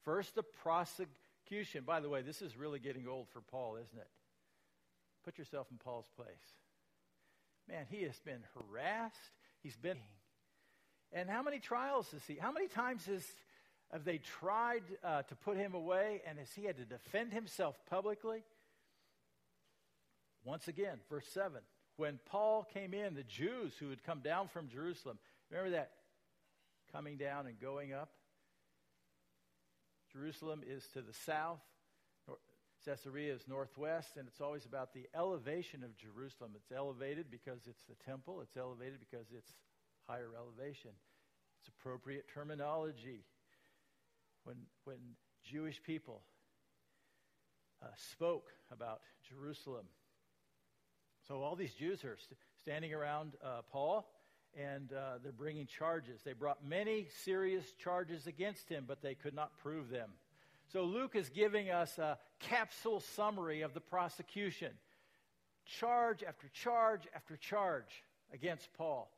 First, 0.05 0.35
the 0.35 0.43
prosecution. 0.43 1.85
By 1.85 2.01
the 2.01 2.09
way, 2.09 2.23
this 2.23 2.43
is 2.43 2.57
really 2.57 2.79
getting 2.79 3.07
old 3.07 3.29
for 3.29 3.41
Paul, 3.41 3.77
isn't 3.77 3.99
it? 3.99 4.09
Put 5.25 5.39
yourself 5.39 5.69
in 5.71 5.79
Paul's 5.79 6.09
place. 6.17 6.27
Man, 7.69 7.87
he 7.89 8.03
has 8.03 8.19
been 8.21 8.45
harassed. 8.55 9.17
He's 9.63 9.77
been. 9.77 9.99
And 11.13 11.31
how 11.31 11.43
many 11.43 11.59
trials 11.59 12.11
has 12.11 12.23
he? 12.27 12.35
How 12.35 12.53
many 12.53 12.69
times 12.69 13.07
has, 13.07 13.25
have 13.93 14.05
they 14.05 14.19
tried 14.19 14.83
uh, 15.03 15.23
to 15.23 15.35
put 15.37 15.57
him 15.57 15.75
away 15.75 16.21
and 16.27 16.39
has 16.39 16.53
he 16.53 16.65
had 16.65 16.77
to 16.77 16.85
defend 16.85 17.33
himself 17.33 17.77
publicly? 17.89 18.43
Once 20.45 20.69
again, 20.69 20.99
verse 21.09 21.27
7. 21.33 21.61
When 21.97 22.19
Paul 22.27 22.67
came 22.75 22.93
in, 22.93 23.15
the 23.15 23.23
Jews 23.23 23.73
who 23.79 23.91
had 23.91 24.03
come 24.03 24.21
down 24.21 24.49
from 24.49 24.69
Jerusalem, 24.69 25.19
remember 25.51 25.71
that? 25.71 25.93
Coming 26.93 27.17
down 27.17 27.47
and 27.47 27.59
going 27.59 27.93
up. 27.93 28.11
Jerusalem 30.13 30.63
is 30.67 30.87
to 30.93 31.01
the 31.01 31.13
south, 31.25 31.61
Caesarea 32.85 33.33
is 33.33 33.43
northwest, 33.49 34.17
and 34.17 34.29
it's 34.29 34.41
always 34.41 34.65
about 34.67 34.93
the 34.93 35.07
elevation 35.15 35.83
of 35.83 35.97
Jerusalem. 35.97 36.53
It's 36.55 36.71
elevated 36.71 37.31
because 37.31 37.61
it's 37.67 37.85
the 37.85 37.97
temple, 38.05 38.41
it's 38.43 38.57
elevated 38.57 39.01
because 39.01 39.27
it's 39.37 39.53
higher 40.07 40.31
elevation. 40.37 40.91
It's 41.61 41.69
appropriate 41.69 42.27
terminology. 42.33 43.25
When, 44.45 44.57
when 44.85 44.99
Jewish 45.45 45.83
people 45.83 46.23
uh, 47.83 47.87
spoke 48.13 48.51
about 48.71 49.01
Jerusalem, 49.29 49.87
so 51.27 51.43
all 51.43 51.57
these 51.57 51.73
Jews 51.73 52.05
are 52.05 52.19
st- 52.19 52.39
standing 52.61 52.93
around 52.93 53.33
uh, 53.43 53.63
Paul, 53.73 54.07
and 54.57 54.93
uh, 54.93 55.19
they're 55.23 55.33
bringing 55.33 55.67
charges. 55.67 56.21
They 56.23 56.35
brought 56.35 56.65
many 56.67 57.09
serious 57.25 57.65
charges 57.83 58.27
against 58.27 58.69
him, 58.69 58.85
but 58.87 59.01
they 59.03 59.15
could 59.15 59.35
not 59.35 59.57
prove 59.59 59.89
them. 59.89 60.11
So 60.73 60.85
Luke 60.85 61.15
is 61.15 61.29
giving 61.29 61.71
us 61.71 61.99
a 61.99 62.19
capsule 62.41 63.01
summary 63.01 63.63
of 63.63 63.75
the 63.75 63.81
prosecution 63.81 64.73
charge 65.67 66.23
after 66.23 66.49
charge 66.49 67.03
after 67.15 67.37
charge 67.37 68.03
against 68.33 68.73
Paul. 68.77 69.11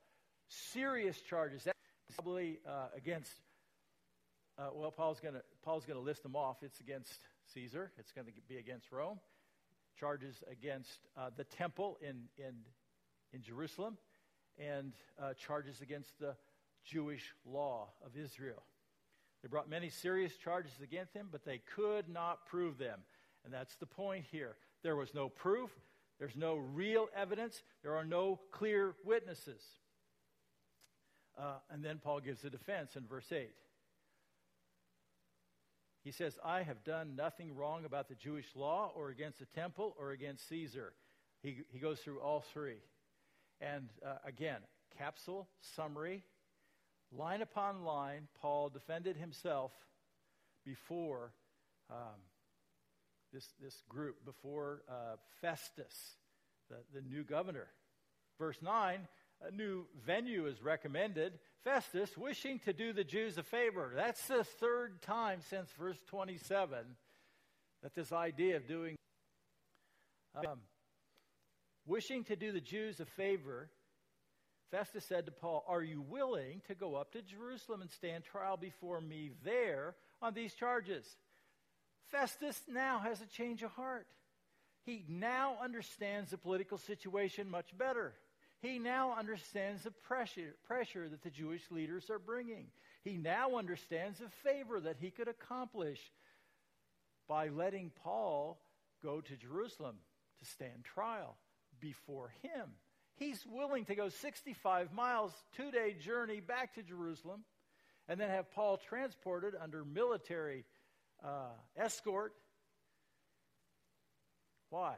Serious 0.48 1.20
charges. 1.20 1.64
That's 1.64 1.76
probably 2.14 2.60
uh, 2.68 2.88
against, 2.96 3.32
uh, 4.58 4.68
well, 4.74 4.90
Paul's 4.90 5.20
going 5.20 5.34
to 5.34 5.42
Paul's 5.62 5.84
to 5.84 5.98
list 5.98 6.22
them 6.22 6.36
off. 6.36 6.58
It's 6.62 6.80
against 6.80 7.18
Caesar, 7.54 7.90
it's 7.98 8.12
going 8.12 8.26
to 8.26 8.32
be 8.48 8.56
against 8.56 8.90
Rome, 8.92 9.18
charges 9.98 10.42
against 10.50 10.98
uh, 11.16 11.30
the 11.36 11.44
temple 11.44 11.98
in, 12.00 12.28
in, 12.36 12.54
in 13.32 13.42
Jerusalem, 13.42 13.96
and 14.58 14.92
uh, 15.20 15.34
charges 15.34 15.80
against 15.80 16.18
the 16.18 16.36
Jewish 16.84 17.34
law 17.44 17.88
of 18.04 18.16
Israel. 18.16 18.62
They 19.46 19.48
brought 19.48 19.70
many 19.70 19.90
serious 19.90 20.36
charges 20.36 20.72
against 20.82 21.14
him, 21.14 21.28
but 21.30 21.44
they 21.44 21.60
could 21.76 22.08
not 22.08 22.46
prove 22.46 22.78
them. 22.78 22.98
And 23.44 23.54
that's 23.54 23.76
the 23.76 23.86
point 23.86 24.24
here. 24.32 24.56
There 24.82 24.96
was 24.96 25.14
no 25.14 25.28
proof, 25.28 25.70
there's 26.18 26.34
no 26.34 26.56
real 26.56 27.06
evidence, 27.14 27.62
there 27.84 27.94
are 27.94 28.04
no 28.04 28.40
clear 28.50 28.96
witnesses. 29.04 29.62
Uh, 31.38 31.58
and 31.70 31.84
then 31.84 32.00
Paul 32.02 32.18
gives 32.18 32.40
the 32.40 32.50
defense 32.50 32.96
in 32.96 33.06
verse 33.06 33.30
8. 33.30 33.50
He 36.02 36.10
says, 36.10 36.36
I 36.44 36.64
have 36.64 36.82
done 36.82 37.14
nothing 37.14 37.54
wrong 37.54 37.84
about 37.84 38.08
the 38.08 38.16
Jewish 38.16 38.56
law 38.56 38.90
or 38.96 39.10
against 39.10 39.38
the 39.38 39.46
temple 39.54 39.94
or 39.96 40.10
against 40.10 40.48
Caesar. 40.48 40.92
He, 41.40 41.58
he 41.68 41.78
goes 41.78 42.00
through 42.00 42.18
all 42.18 42.40
three. 42.52 42.82
And 43.60 43.90
uh, 44.04 44.16
again, 44.26 44.58
capsule, 44.98 45.46
summary, 45.60 46.24
line 47.12 47.42
upon 47.42 47.84
line, 47.84 48.28
Paul 48.40 48.68
defended 48.68 49.16
himself 49.16 49.72
before 50.64 51.32
um, 51.90 52.20
this, 53.32 53.48
this 53.60 53.82
group, 53.88 54.24
before 54.24 54.82
uh, 54.88 55.16
Festus, 55.40 56.16
the, 56.68 56.76
the 56.94 57.06
new 57.06 57.22
governor. 57.22 57.68
Verse 58.38 58.58
9 58.62 59.00
a 59.44 59.50
new 59.50 59.84
venue 60.04 60.46
is 60.46 60.62
recommended. 60.62 61.38
Festus, 61.64 62.16
wishing 62.16 62.58
to 62.60 62.72
do 62.72 62.92
the 62.92 63.04
Jews 63.04 63.38
a 63.38 63.42
favor. 63.42 63.92
That's 63.94 64.26
the 64.26 64.44
third 64.44 65.02
time 65.02 65.40
since 65.48 65.70
verse 65.78 65.98
27 66.06 66.78
that 67.82 67.94
this 67.94 68.12
idea 68.12 68.56
of 68.56 68.66
doing, 68.66 68.96
um, 70.34 70.60
wishing 71.86 72.24
to 72.24 72.36
do 72.36 72.52
the 72.52 72.60
Jews 72.60 73.00
a 73.00 73.04
favor, 73.04 73.68
Festus 74.70 75.04
said 75.04 75.26
to 75.26 75.32
Paul, 75.32 75.64
Are 75.68 75.82
you 75.82 76.02
willing 76.02 76.62
to 76.66 76.74
go 76.74 76.96
up 76.96 77.12
to 77.12 77.22
Jerusalem 77.22 77.82
and 77.82 77.90
stand 77.90 78.24
trial 78.24 78.56
before 78.56 79.00
me 79.00 79.30
there 79.44 79.94
on 80.20 80.34
these 80.34 80.54
charges? 80.54 81.06
Festus 82.10 82.60
now 82.68 82.98
has 83.00 83.20
a 83.20 83.26
change 83.26 83.62
of 83.62 83.70
heart. 83.72 84.06
He 84.84 85.04
now 85.08 85.56
understands 85.62 86.30
the 86.30 86.38
political 86.38 86.78
situation 86.78 87.50
much 87.50 87.76
better. 87.76 88.14
He 88.60 88.78
now 88.78 89.14
understands 89.18 89.82
the 89.82 89.90
pressure, 89.90 90.54
pressure 90.66 91.08
that 91.08 91.22
the 91.22 91.30
Jewish 91.30 91.70
leaders 91.70 92.08
are 92.10 92.18
bringing. 92.18 92.66
He 93.02 93.16
now 93.16 93.56
understands 93.56 94.18
the 94.18 94.30
favor 94.42 94.80
that 94.80 94.96
he 94.98 95.10
could 95.10 95.28
accomplish 95.28 96.00
by 97.28 97.48
letting 97.48 97.90
Paul 98.02 98.60
go 99.02 99.20
to 99.20 99.36
Jerusalem 99.36 99.96
to 100.38 100.44
stand 100.44 100.84
trial 100.84 101.36
before 101.80 102.32
him. 102.42 102.70
He's 103.16 103.44
willing 103.50 103.86
to 103.86 103.94
go 103.94 104.08
65 104.10 104.92
miles, 104.92 105.32
two 105.56 105.70
day 105.70 105.94
journey 105.98 106.40
back 106.40 106.74
to 106.74 106.82
Jerusalem, 106.82 107.44
and 108.08 108.20
then 108.20 108.28
have 108.28 108.52
Paul 108.52 108.76
transported 108.76 109.54
under 109.60 109.84
military 109.84 110.64
uh, 111.24 111.54
escort. 111.76 112.34
Why? 114.68 114.96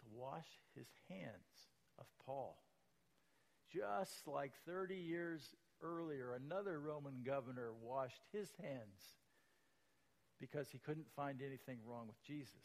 To 0.00 0.06
wash 0.12 0.46
his 0.74 0.88
hands 1.08 1.68
of 1.98 2.06
Paul. 2.26 2.58
Just 3.72 4.26
like 4.26 4.52
30 4.66 4.96
years 4.96 5.42
earlier, 5.80 6.32
another 6.32 6.80
Roman 6.80 7.22
governor 7.24 7.70
washed 7.82 8.22
his 8.32 8.48
hands 8.60 9.14
because 10.40 10.68
he 10.70 10.78
couldn't 10.78 11.06
find 11.14 11.40
anything 11.40 11.78
wrong 11.86 12.06
with 12.08 12.20
Jesus. 12.24 12.64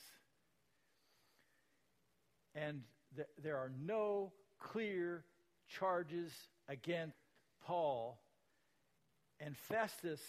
And 2.55 2.83
th- 3.15 3.27
there 3.41 3.57
are 3.57 3.71
no 3.85 4.31
clear 4.59 5.23
charges 5.67 6.31
against 6.67 7.17
Paul. 7.65 8.19
And 9.39 9.57
Festus, 9.57 10.21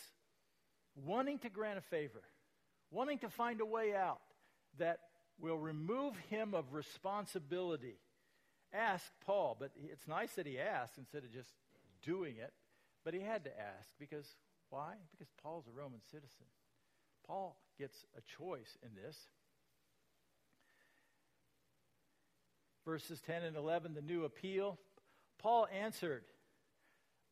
wanting 0.94 1.38
to 1.40 1.50
grant 1.50 1.78
a 1.78 1.82
favor, 1.82 2.22
wanting 2.90 3.18
to 3.18 3.28
find 3.28 3.60
a 3.60 3.66
way 3.66 3.94
out 3.94 4.20
that 4.78 4.98
will 5.40 5.58
remove 5.58 6.16
him 6.30 6.54
of 6.54 6.72
responsibility, 6.72 7.98
asked 8.72 9.12
Paul. 9.24 9.56
But 9.58 9.70
it's 9.76 10.08
nice 10.08 10.32
that 10.32 10.46
he 10.46 10.58
asked 10.58 10.98
instead 10.98 11.24
of 11.24 11.32
just 11.32 11.50
doing 12.02 12.36
it. 12.38 12.52
But 13.04 13.14
he 13.14 13.20
had 13.20 13.44
to 13.44 13.50
ask 13.50 13.90
because 13.98 14.26
why? 14.70 14.94
Because 15.12 15.28
Paul's 15.42 15.66
a 15.68 15.78
Roman 15.78 16.00
citizen. 16.10 16.46
Paul 17.26 17.56
gets 17.78 18.04
a 18.16 18.20
choice 18.38 18.76
in 18.82 18.90
this. 18.94 19.16
Verses 22.84 23.20
10 23.26 23.42
and 23.42 23.56
11, 23.56 23.94
the 23.94 24.02
new 24.02 24.24
appeal. 24.24 24.78
Paul 25.38 25.66
answered, 25.82 26.22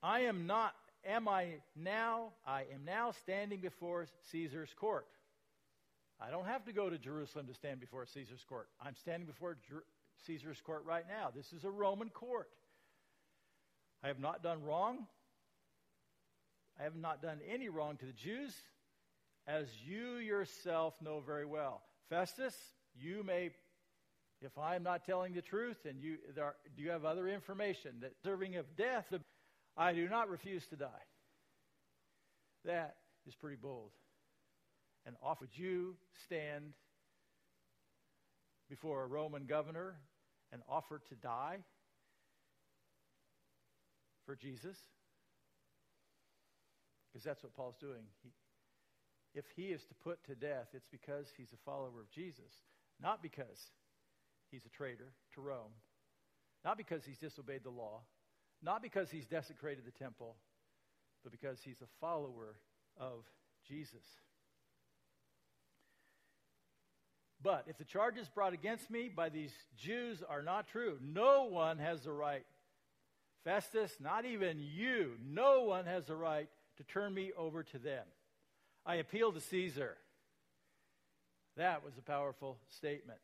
I 0.03 0.21
am 0.21 0.47
not, 0.47 0.75
am 1.07 1.29
I 1.29 1.47
now, 1.77 2.33
I 2.47 2.63
am 2.73 2.85
now 2.85 3.13
standing 3.13 3.61
before 3.61 4.07
Caesar's 4.31 4.73
court. 4.75 5.07
I 6.21 6.31
don't 6.31 6.47
have 6.47 6.65
to 6.67 6.73
go 6.73 6.89
to 6.89 6.99
Jerusalem 6.99 7.47
to 7.47 7.55
stand 7.55 7.81
before 7.81 8.07
Caesar's 8.07 8.45
court. 8.49 8.69
I'm 8.81 8.97
standing 8.97 9.27
before 9.27 9.57
Jer- 9.69 9.85
Caesar's 10.27 10.61
court 10.61 10.85
right 10.87 11.05
now. 11.09 11.31
This 11.35 11.53
is 11.53 11.65
a 11.65 11.71
Roman 11.71 12.09
court. 12.11 12.49
I 14.05 14.09
have 14.09 14.21
not 14.21 14.43
done 14.43 14.63
wrong. 14.63 15.07
I 16.79 16.85
have 16.85 16.97
not 16.97 17.23
done 17.23 17.41
any 17.49 17.69
wrong 17.69 17.97
to 17.97 18.07
the 18.07 18.13
Jews, 18.13 18.55
as 19.47 19.67
you 19.87 20.17
yourself 20.17 20.95
know 21.03 21.21
very 21.21 21.45
well. 21.45 21.83
Festus, 22.09 22.55
you 22.95 23.23
may, 23.23 23.51
if 24.43 24.59
I 24.59 24.75
am 24.75 24.83
not 24.83 25.05
telling 25.05 25.35
the 25.35 25.43
truth, 25.43 25.77
and 25.89 26.03
you 26.03 26.17
are, 26.41 26.55
do 26.77 26.83
you 26.83 26.91
have 26.91 27.05
other 27.05 27.29
information 27.29 27.93
that 28.01 28.13
serving 28.25 28.57
of 28.57 28.67
death, 28.77 29.07
I 29.77 29.93
do 29.93 30.09
not 30.09 30.29
refuse 30.29 30.67
to 30.71 30.77
die. 30.77 31.07
That 32.65 32.97
is 33.27 33.35
pretty 33.35 33.57
bold. 33.57 33.91
And 35.07 35.17
off 35.23 35.41
would 35.41 35.57
you 35.57 35.97
stand 36.27 36.73
before 38.69 39.03
a 39.03 39.07
Roman 39.07 39.47
governor 39.47 39.97
and 40.53 40.63
offer 40.69 41.01
to 41.09 41.15
die 41.17 41.59
for 44.27 44.37
Jesus? 44.37 44.77
Because 47.13 47.25
that's 47.25 47.43
what 47.43 47.55
Paul's 47.55 47.77
doing. 47.81 48.05
He, 48.23 48.31
if 49.35 49.45
he 49.57 49.65
is 49.65 49.83
to 49.85 49.95
put 50.05 50.23
to 50.27 50.35
death, 50.35 50.69
it's 50.73 50.87
because 50.91 51.27
he's 51.37 51.53
a 51.53 51.65
follower 51.65 52.01
of 52.01 52.11
Jesus, 52.11 52.53
not 53.01 53.23
because 53.23 53.59
he's 54.53 54.65
a 54.65 54.77
traitor 54.77 55.13
to 55.35 55.41
Rome, 55.41 55.73
not 56.65 56.77
because 56.77 57.05
he's 57.05 57.19
disobeyed 57.19 57.65
the 57.65 57.71
law, 57.71 58.03
not 58.63 58.83
because 58.83 59.11
he's 59.11 59.27
desecrated 59.27 59.85
the 59.85 59.91
temple, 59.91 60.37
but 61.25 61.33
because 61.33 61.59
he's 61.65 61.81
a 61.83 61.89
follower 62.01 62.55
of 62.97 63.25
Jesus. 63.67 64.05
But 67.43 67.65
if 67.67 67.77
the 67.77 67.85
charges 67.85 68.29
brought 68.29 68.53
against 68.53 68.89
me 68.89 69.09
by 69.09 69.29
these 69.29 69.53
Jews 69.77 70.23
are 70.29 70.43
not 70.43 70.69
true, 70.69 70.99
no 71.03 71.45
one 71.45 71.79
has 71.79 72.03
the 72.03 72.13
right. 72.13 72.45
Festus, 73.43 73.97
not 73.99 74.25
even 74.25 74.61
you, 74.61 75.15
no 75.27 75.63
one 75.63 75.87
has 75.87 76.07
the 76.07 76.15
right 76.15 76.49
to 76.77 76.85
turn 76.85 77.13
me 77.13 77.33
over 77.37 77.65
to 77.65 77.79
them. 77.79 78.05
I 78.87 78.97
appeal 78.97 79.33
to 79.33 79.41
Caesar. 79.41 79.97
That 81.57 81.85
was 81.85 81.99
a 81.99 82.03
powerful 82.03 82.59
statement. 82.69 83.19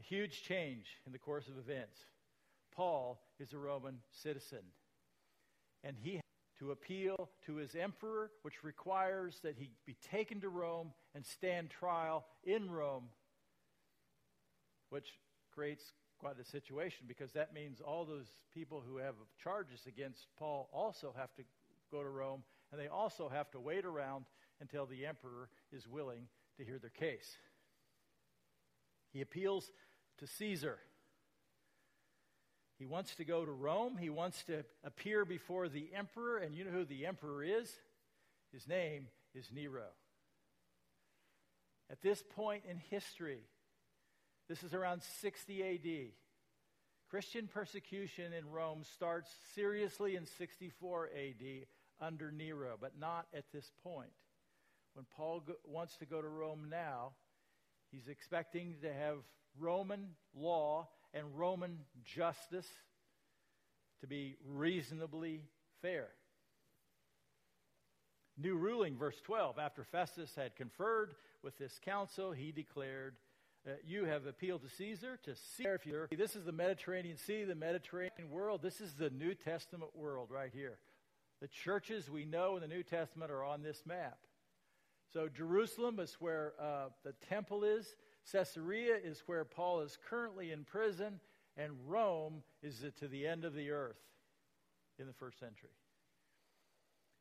A 0.00 0.02
huge 0.02 0.42
change 0.42 0.86
in 1.06 1.12
the 1.12 1.18
course 1.18 1.48
of 1.48 1.58
events. 1.58 1.98
Paul 2.74 3.20
is 3.40 3.52
a 3.52 3.58
Roman 3.58 3.98
citizen, 4.10 4.62
and 5.82 5.96
he 5.98 6.20
to 6.58 6.72
appeal 6.72 7.30
to 7.46 7.56
his 7.56 7.74
emperor, 7.74 8.30
which 8.42 8.64
requires 8.64 9.38
that 9.42 9.56
he 9.56 9.70
be 9.86 9.96
taken 10.10 10.40
to 10.40 10.48
Rome 10.48 10.92
and 11.14 11.24
stand 11.24 11.70
trial 11.70 12.24
in 12.44 12.70
Rome, 12.70 13.04
which 14.90 15.12
creates 15.52 15.92
quite 16.18 16.38
a 16.40 16.44
situation 16.44 17.06
because 17.06 17.32
that 17.32 17.54
means 17.54 17.80
all 17.80 18.04
those 18.04 18.26
people 18.52 18.82
who 18.86 18.96
have 18.96 19.14
charges 19.42 19.82
against 19.86 20.26
Paul 20.36 20.68
also 20.72 21.14
have 21.16 21.32
to 21.36 21.42
go 21.92 22.02
to 22.02 22.08
Rome, 22.08 22.42
and 22.72 22.80
they 22.80 22.88
also 22.88 23.28
have 23.28 23.50
to 23.52 23.60
wait 23.60 23.84
around 23.84 24.24
until 24.60 24.86
the 24.86 25.06
emperor 25.06 25.48
is 25.72 25.86
willing 25.86 26.26
to 26.56 26.64
hear 26.64 26.78
their 26.78 26.90
case. 26.90 27.36
He 29.12 29.20
appeals 29.20 29.70
to 30.18 30.26
Caesar. 30.26 30.78
He 32.78 32.86
wants 32.86 33.14
to 33.16 33.24
go 33.24 33.44
to 33.44 33.50
Rome. 33.50 33.96
He 33.96 34.10
wants 34.10 34.44
to 34.44 34.64
appear 34.84 35.24
before 35.24 35.68
the 35.68 35.88
emperor. 35.94 36.38
And 36.38 36.54
you 36.54 36.64
know 36.64 36.70
who 36.70 36.84
the 36.84 37.06
emperor 37.06 37.42
is? 37.42 37.70
His 38.52 38.68
name 38.68 39.08
is 39.34 39.50
Nero. 39.52 39.88
At 41.90 42.02
this 42.02 42.22
point 42.36 42.64
in 42.68 42.76
history, 42.90 43.40
this 44.48 44.62
is 44.62 44.74
around 44.74 45.02
60 45.20 45.62
AD. 45.62 46.12
Christian 47.10 47.48
persecution 47.48 48.32
in 48.32 48.50
Rome 48.50 48.84
starts 48.94 49.30
seriously 49.54 50.14
in 50.14 50.26
64 50.26 51.08
AD 51.16 51.66
under 52.00 52.30
Nero, 52.30 52.76
but 52.80 52.98
not 52.98 53.26
at 53.34 53.50
this 53.52 53.70
point. 53.82 54.12
When 54.94 55.06
Paul 55.16 55.40
go- 55.40 55.54
wants 55.66 55.96
to 55.96 56.06
go 56.06 56.20
to 56.20 56.28
Rome 56.28 56.68
now, 56.70 57.12
he's 57.90 58.08
expecting 58.08 58.76
to 58.82 58.92
have 58.92 59.16
Roman 59.58 60.10
law 60.34 60.88
and 61.14 61.38
Roman 61.38 61.78
justice 62.04 62.68
to 64.00 64.06
be 64.06 64.36
reasonably 64.44 65.42
fair. 65.82 66.08
New 68.36 68.56
ruling, 68.56 68.96
verse 68.96 69.20
12. 69.24 69.58
After 69.58 69.84
Festus 69.84 70.32
had 70.36 70.54
conferred 70.54 71.14
with 71.42 71.58
this 71.58 71.80
council, 71.84 72.30
he 72.30 72.52
declared, 72.52 73.16
uh, 73.66 73.72
You 73.84 74.04
have 74.04 74.26
appealed 74.26 74.62
to 74.62 74.68
Caesar, 74.68 75.18
to 75.24 75.34
Caesar. 75.34 76.08
This 76.16 76.36
is 76.36 76.44
the 76.44 76.52
Mediterranean 76.52 77.16
Sea, 77.16 77.42
the 77.42 77.56
Mediterranean 77.56 78.30
world. 78.30 78.62
This 78.62 78.80
is 78.80 78.94
the 78.94 79.10
New 79.10 79.34
Testament 79.34 79.90
world 79.96 80.28
right 80.30 80.52
here. 80.52 80.78
The 81.40 81.48
churches 81.48 82.08
we 82.08 82.24
know 82.24 82.56
in 82.56 82.62
the 82.62 82.68
New 82.68 82.84
Testament 82.84 83.32
are 83.32 83.42
on 83.42 83.62
this 83.62 83.82
map. 83.86 84.18
So 85.12 85.28
Jerusalem 85.28 86.00
is 86.00 86.16
where 86.20 86.52
uh, 86.60 86.88
the 87.04 87.12
temple 87.28 87.64
is. 87.64 87.94
Caesarea 88.30 88.94
is 89.02 89.22
where 89.26 89.44
Paul 89.44 89.80
is 89.80 89.96
currently 90.08 90.52
in 90.52 90.64
prison. 90.64 91.20
And 91.56 91.72
Rome 91.86 92.42
is 92.62 92.84
to 93.00 93.08
the 93.08 93.26
end 93.26 93.44
of 93.44 93.54
the 93.54 93.70
earth 93.70 93.98
in 94.98 95.06
the 95.06 95.12
first 95.12 95.40
century. 95.40 95.70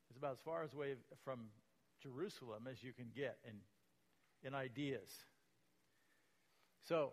It's 0.09 0.17
about 0.17 0.33
as 0.33 0.39
far 0.43 0.67
away 0.73 0.95
from 1.23 1.39
Jerusalem 2.01 2.67
as 2.69 2.83
you 2.83 2.93
can 2.93 3.07
get 3.15 3.37
in, 3.45 4.47
in 4.47 4.53
ideas. 4.53 5.09
So 6.87 7.11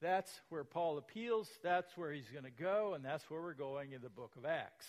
that's 0.00 0.40
where 0.50 0.64
Paul 0.64 0.98
appeals. 0.98 1.48
That's 1.62 1.96
where 1.96 2.12
he's 2.12 2.30
going 2.30 2.44
to 2.44 2.50
go. 2.50 2.94
And 2.94 3.04
that's 3.04 3.28
where 3.30 3.40
we're 3.40 3.54
going 3.54 3.92
in 3.92 4.02
the 4.02 4.10
book 4.10 4.34
of 4.36 4.44
Acts. 4.44 4.86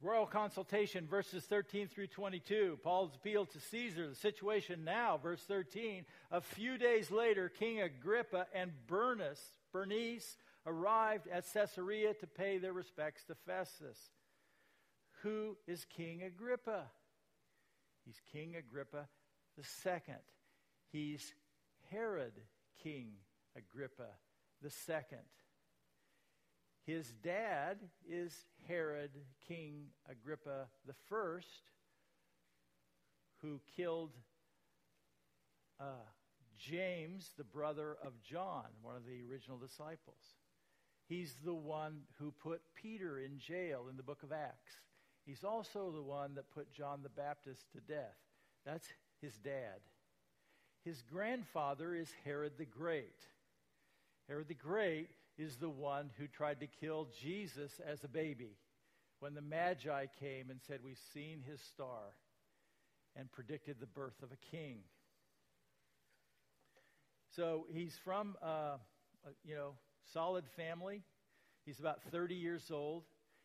Royal 0.00 0.26
consultation, 0.26 1.08
verses 1.08 1.44
13 1.44 1.88
through 1.88 2.06
22. 2.06 2.78
Paul's 2.84 3.16
appeal 3.16 3.46
to 3.46 3.58
Caesar. 3.58 4.08
The 4.08 4.14
situation 4.14 4.84
now, 4.84 5.18
verse 5.20 5.42
13. 5.42 6.04
A 6.30 6.40
few 6.40 6.78
days 6.78 7.10
later, 7.10 7.48
King 7.48 7.80
Agrippa 7.80 8.46
and 8.54 8.70
Bernice, 8.86 9.42
Bernice 9.72 10.36
arrived 10.66 11.26
at 11.26 11.52
Caesarea 11.52 12.14
to 12.14 12.26
pay 12.28 12.58
their 12.58 12.72
respects 12.72 13.24
to 13.24 13.34
Festus. 13.34 13.98
Who 15.22 15.56
is 15.66 15.84
King 15.96 16.22
Agrippa? 16.22 16.84
He's 18.04 18.20
King 18.32 18.54
Agrippa 18.56 19.08
the 19.56 19.64
second. 19.82 20.22
He's 20.92 21.34
Herod 21.90 22.34
King 22.82 23.08
Agrippa 23.56 24.06
the 24.62 24.70
second. 24.70 25.18
His 26.88 27.12
dad 27.22 27.76
is 28.08 28.34
Herod 28.66 29.10
King 29.46 29.88
Agrippa 30.10 30.68
first, 31.06 31.68
who 33.42 33.60
killed 33.76 34.12
uh, 35.78 36.06
James, 36.56 37.32
the 37.36 37.44
brother 37.44 37.98
of 38.02 38.14
John, 38.22 38.64
one 38.80 38.96
of 38.96 39.04
the 39.04 39.20
original 39.30 39.58
disciples. 39.58 40.38
He's 41.06 41.36
the 41.44 41.52
one 41.52 42.04
who 42.18 42.32
put 42.42 42.62
Peter 42.74 43.18
in 43.18 43.38
jail 43.38 43.88
in 43.90 43.98
the 43.98 44.02
book 44.02 44.22
of 44.22 44.32
Acts. 44.32 44.72
He's 45.26 45.44
also 45.44 45.90
the 45.90 46.00
one 46.00 46.36
that 46.36 46.50
put 46.54 46.72
John 46.72 47.00
the 47.02 47.10
Baptist 47.10 47.70
to 47.72 47.80
death. 47.80 48.16
That's 48.64 48.88
his 49.20 49.34
dad. 49.34 49.80
His 50.86 51.02
grandfather 51.02 51.94
is 51.94 52.08
Herod 52.24 52.52
the 52.56 52.64
Great. 52.64 53.20
Herod 54.26 54.48
the 54.48 54.54
Great 54.54 55.10
is 55.38 55.56
the 55.56 55.70
one 55.70 56.10
who 56.18 56.26
tried 56.26 56.60
to 56.60 56.66
kill 56.66 57.08
Jesus 57.22 57.80
as 57.86 58.02
a 58.02 58.08
baby 58.08 58.56
when 59.20 59.34
the 59.34 59.40
Magi 59.40 60.06
came 60.20 60.50
and 60.50 60.60
said, 60.66 60.80
We've 60.84 60.98
seen 61.14 61.42
his 61.48 61.60
star, 61.60 62.12
and 63.16 63.30
predicted 63.30 63.76
the 63.80 63.86
birth 63.86 64.22
of 64.22 64.30
a 64.32 64.56
king. 64.56 64.78
So 67.34 67.66
he's 67.72 67.96
from, 68.04 68.36
uh, 68.42 68.78
a, 69.26 69.30
you 69.44 69.54
know, 69.54 69.74
solid 70.12 70.44
family. 70.56 71.02
He's 71.64 71.78
about 71.78 72.02
30 72.10 72.34
years 72.34 72.70
old. 72.70 73.04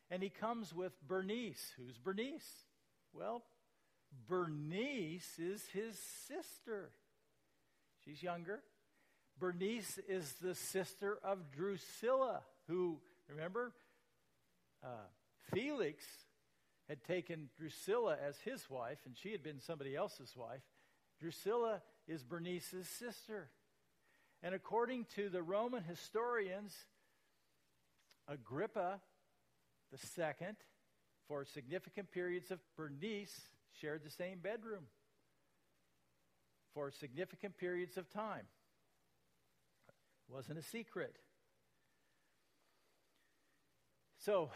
And 0.09 0.21
he 0.21 0.29
comes 0.29 0.73
with 0.73 0.93
Bernice. 1.07 1.73
Who's 1.77 1.97
Bernice? 1.97 2.65
Well, 3.13 3.43
Bernice 4.27 5.39
is 5.39 5.63
his 5.73 5.97
sister. 6.27 6.91
She's 8.05 8.21
younger. 8.21 8.61
Bernice 9.39 9.99
is 10.07 10.33
the 10.41 10.55
sister 10.55 11.17
of 11.23 11.51
Drusilla, 11.51 12.41
who, 12.67 12.99
remember, 13.27 13.73
uh, 14.83 15.07
Felix 15.53 16.03
had 16.87 17.03
taken 17.03 17.49
Drusilla 17.57 18.17
as 18.25 18.37
his 18.39 18.69
wife, 18.69 18.99
and 19.05 19.17
she 19.17 19.31
had 19.31 19.43
been 19.43 19.59
somebody 19.59 19.95
else's 19.95 20.35
wife. 20.35 20.61
Drusilla 21.19 21.81
is 22.07 22.23
Bernice's 22.23 22.87
sister. 22.87 23.49
And 24.41 24.53
according 24.53 25.05
to 25.15 25.29
the 25.29 25.41
Roman 25.41 25.83
historians, 25.83 26.75
Agrippa 28.27 28.99
second, 29.97 30.57
for 31.27 31.45
significant 31.45 32.11
periods 32.11 32.51
of 32.51 32.59
Bernice, 32.75 33.41
shared 33.79 34.03
the 34.03 34.09
same 34.09 34.39
bedroom 34.39 34.85
for 36.73 36.91
significant 36.91 37.57
periods 37.57 37.97
of 37.97 38.09
time. 38.09 38.45
Wasn't 40.29 40.57
a 40.57 40.63
secret. 40.63 41.15
So, 44.17 44.49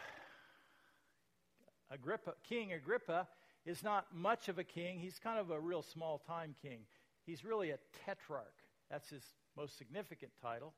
Agrippa, 1.90 2.34
King 2.48 2.72
Agrippa 2.72 3.28
is 3.64 3.82
not 3.82 4.06
much 4.14 4.48
of 4.48 4.58
a 4.58 4.64
king. 4.64 4.98
He's 4.98 5.18
kind 5.18 5.38
of 5.38 5.50
a 5.50 5.60
real 5.60 5.82
small 5.82 6.18
time 6.18 6.54
king. 6.62 6.80
He's 7.26 7.44
really 7.44 7.70
a 7.70 7.78
tetrarch. 8.04 8.54
That's 8.90 9.10
his 9.10 9.22
most 9.56 9.76
significant 9.76 10.32
title 10.40 10.72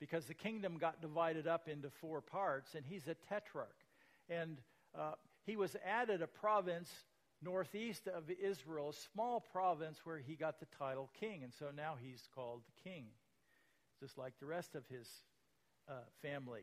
because 0.00 0.26
the 0.26 0.34
kingdom 0.34 0.78
got 0.78 1.00
divided 1.00 1.46
up 1.46 1.68
into 1.68 1.88
four 1.88 2.20
parts, 2.20 2.74
and 2.74 2.84
he's 2.84 3.06
a 3.06 3.14
tetrarch. 3.28 3.86
And 4.28 4.58
uh, 4.98 5.12
he 5.46 5.56
was 5.56 5.76
added 5.86 6.22
a 6.22 6.26
province 6.26 6.90
northeast 7.40 8.08
of 8.08 8.24
Israel, 8.30 8.90
a 8.90 8.92
small 9.12 9.40
province 9.40 10.00
where 10.04 10.18
he 10.18 10.34
got 10.34 10.58
the 10.58 10.66
title 10.76 11.10
king. 11.18 11.44
And 11.44 11.52
so 11.52 11.66
now 11.74 11.94
he's 12.00 12.28
called 12.34 12.62
the 12.66 12.90
king, 12.90 13.06
just 14.02 14.18
like 14.18 14.32
the 14.40 14.46
rest 14.46 14.74
of 14.74 14.84
his 14.88 15.08
uh, 15.88 15.92
family, 16.22 16.62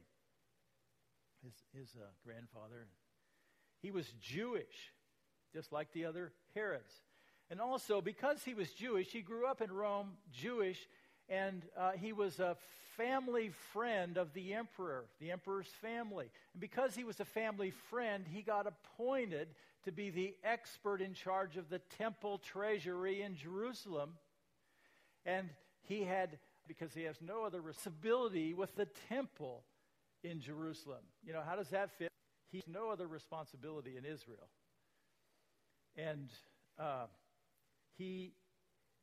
his, 1.42 1.54
his 1.74 1.96
uh, 1.96 2.06
grandfather. 2.26 2.88
He 3.82 3.92
was 3.92 4.06
Jewish, 4.20 4.92
just 5.54 5.72
like 5.72 5.94
the 5.94 6.04
other 6.04 6.34
Herods. 6.54 6.92
And 7.50 7.62
also, 7.62 8.02
because 8.02 8.44
he 8.44 8.54
was 8.54 8.70
Jewish, 8.72 9.08
he 9.08 9.22
grew 9.22 9.48
up 9.48 9.62
in 9.62 9.72
Rome, 9.72 10.10
Jewish, 10.34 10.86
and 11.30 11.64
uh, 11.78 11.92
he 11.92 12.12
was 12.12 12.42
a 12.42 12.58
family 12.98 13.52
friend 13.72 14.18
of 14.18 14.34
the 14.34 14.54
emperor, 14.54 15.06
the 15.22 15.32
emperor's 15.32 15.72
family. 15.82 16.30
And 16.54 16.60
because 16.60 16.94
he 16.94 17.06
was 17.06 17.22
a 17.22 17.26
family 17.26 17.72
friend, 17.90 18.26
he 18.30 18.42
got 18.42 18.68
appointed 18.68 19.48
to 19.86 19.94
be 19.94 20.10
the 20.10 20.36
expert 20.44 21.00
in 21.02 21.14
charge 21.14 21.56
of 21.56 21.70
the 21.70 21.80
temple 21.98 22.40
treasury 22.40 23.22
in 23.22 23.38
Jerusalem. 23.38 24.16
And 25.26 25.50
he 25.84 26.04
had, 26.04 26.38
because 26.70 26.94
he 26.94 27.04
has 27.04 27.16
no 27.20 27.44
other 27.44 27.60
responsibility 27.60 28.54
with 28.54 28.74
the 28.76 28.88
temple 29.10 29.64
in 30.24 30.40
Jerusalem. 30.40 31.02
You 31.26 31.34
know, 31.34 31.42
how 31.46 31.56
does 31.56 31.70
that 31.70 31.90
fit? 31.98 32.10
He 32.52 32.60
has 32.60 32.68
no 32.68 32.92
other 32.92 33.08
responsibility 33.08 33.98
in 33.98 34.06
Israel. 34.06 34.48
And 35.98 36.30
uh, 36.80 37.08
he 37.98 38.34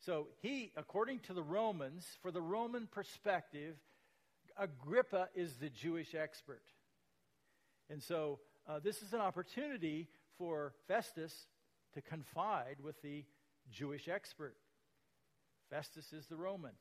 so 0.04 0.28
he, 0.40 0.72
according 0.76 1.18
to 1.20 1.34
the 1.34 1.42
Romans, 1.42 2.06
for 2.22 2.30
the 2.30 2.40
Roman 2.40 2.86
perspective, 2.86 3.74
Agrippa 4.56 5.28
is 5.34 5.54
the 5.54 5.68
Jewish 5.68 6.14
expert. 6.14 6.62
And 7.90 8.00
so 8.00 8.38
uh, 8.68 8.78
this 8.78 9.02
is 9.02 9.12
an 9.12 9.20
opportunity 9.20 10.08
for 10.38 10.74
Festus 10.86 11.48
to 11.94 12.02
confide 12.02 12.76
with 12.80 13.02
the 13.02 13.24
Jewish 13.70 14.06
expert. 14.06 14.54
Festus 15.70 16.12
is 16.12 16.26
the 16.26 16.36
Roman. 16.36 16.72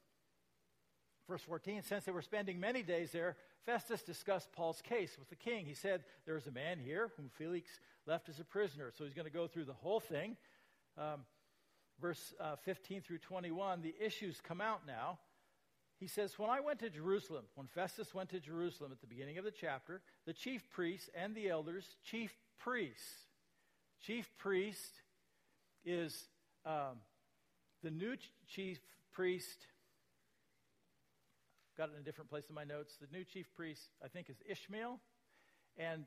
Verse 1.28 1.42
14, 1.42 1.82
since 1.82 2.06
they 2.06 2.12
were 2.12 2.22
spending 2.22 2.60
many 2.60 2.84
days 2.84 3.12
there, 3.12 3.36
Festus 3.66 4.04
discussed 4.04 4.52
Paul's 4.52 4.82
case 4.82 5.18
with 5.18 5.30
the 5.30 5.36
king. 5.36 5.66
He 5.66 5.74
said, 5.74 6.04
There 6.26 6.38
is 6.38 6.46
a 6.46 6.52
man 6.52 6.78
here 6.80 7.12
whom 7.18 7.30
Felix 7.36 7.80
left 8.06 8.30
as 8.30 8.40
a 8.40 8.44
prisoner. 8.44 8.92
So 8.96 9.04
he's 9.04 9.16
going 9.16 9.26
to 9.26 9.34
go 9.34 9.48
through 9.48 9.66
the 9.66 9.74
whole 9.74 10.00
thing. 10.00 10.38
Um, 10.98 11.22
verse 12.00 12.34
uh, 12.40 12.56
15 12.58 13.02
through 13.02 13.18
21, 13.20 13.82
the 13.82 13.96
issues 14.00 14.40
come 14.42 14.62
out 14.62 14.82
now. 14.86 15.18
He 16.00 16.08
says, 16.08 16.38
When 16.38 16.50
I 16.50 16.60
went 16.60 16.80
to 16.80 16.90
Jerusalem, 16.90 17.46
when 17.56 17.68
Festus 17.68 18.14
went 18.14 18.30
to 18.30 18.40
Jerusalem 18.40 18.92
at 18.92 19.02
the 19.02 19.08
beginning 19.08 19.38
of 19.38 19.46
the 19.46 19.52
chapter, 19.52 20.02
the 20.26 20.34
chief 20.34 20.70
priests 20.70 21.10
and 21.16 21.34
the 21.34 21.50
elders, 21.50 21.98
chief 22.04 22.34
priests, 22.60 23.28
chief 24.06 24.30
priest 24.38 24.92
is 25.86 26.28
um, 26.66 27.00
the 27.82 27.92
new 27.92 28.16
ch- 28.16 28.32
chief 28.48 28.80
priest. 29.12 29.68
Got 31.78 31.90
it 31.90 31.96
in 31.96 32.02
a 32.02 32.04
different 32.04 32.30
place 32.30 32.46
in 32.50 32.56
my 32.56 32.64
notes. 32.64 32.94
The 33.02 33.08
new 33.16 33.24
chief 33.24 33.48
priest, 33.56 33.82
I 34.04 34.08
think, 34.08 34.30
is 34.30 34.38
Ishmael. 34.48 35.00
And 35.78 36.06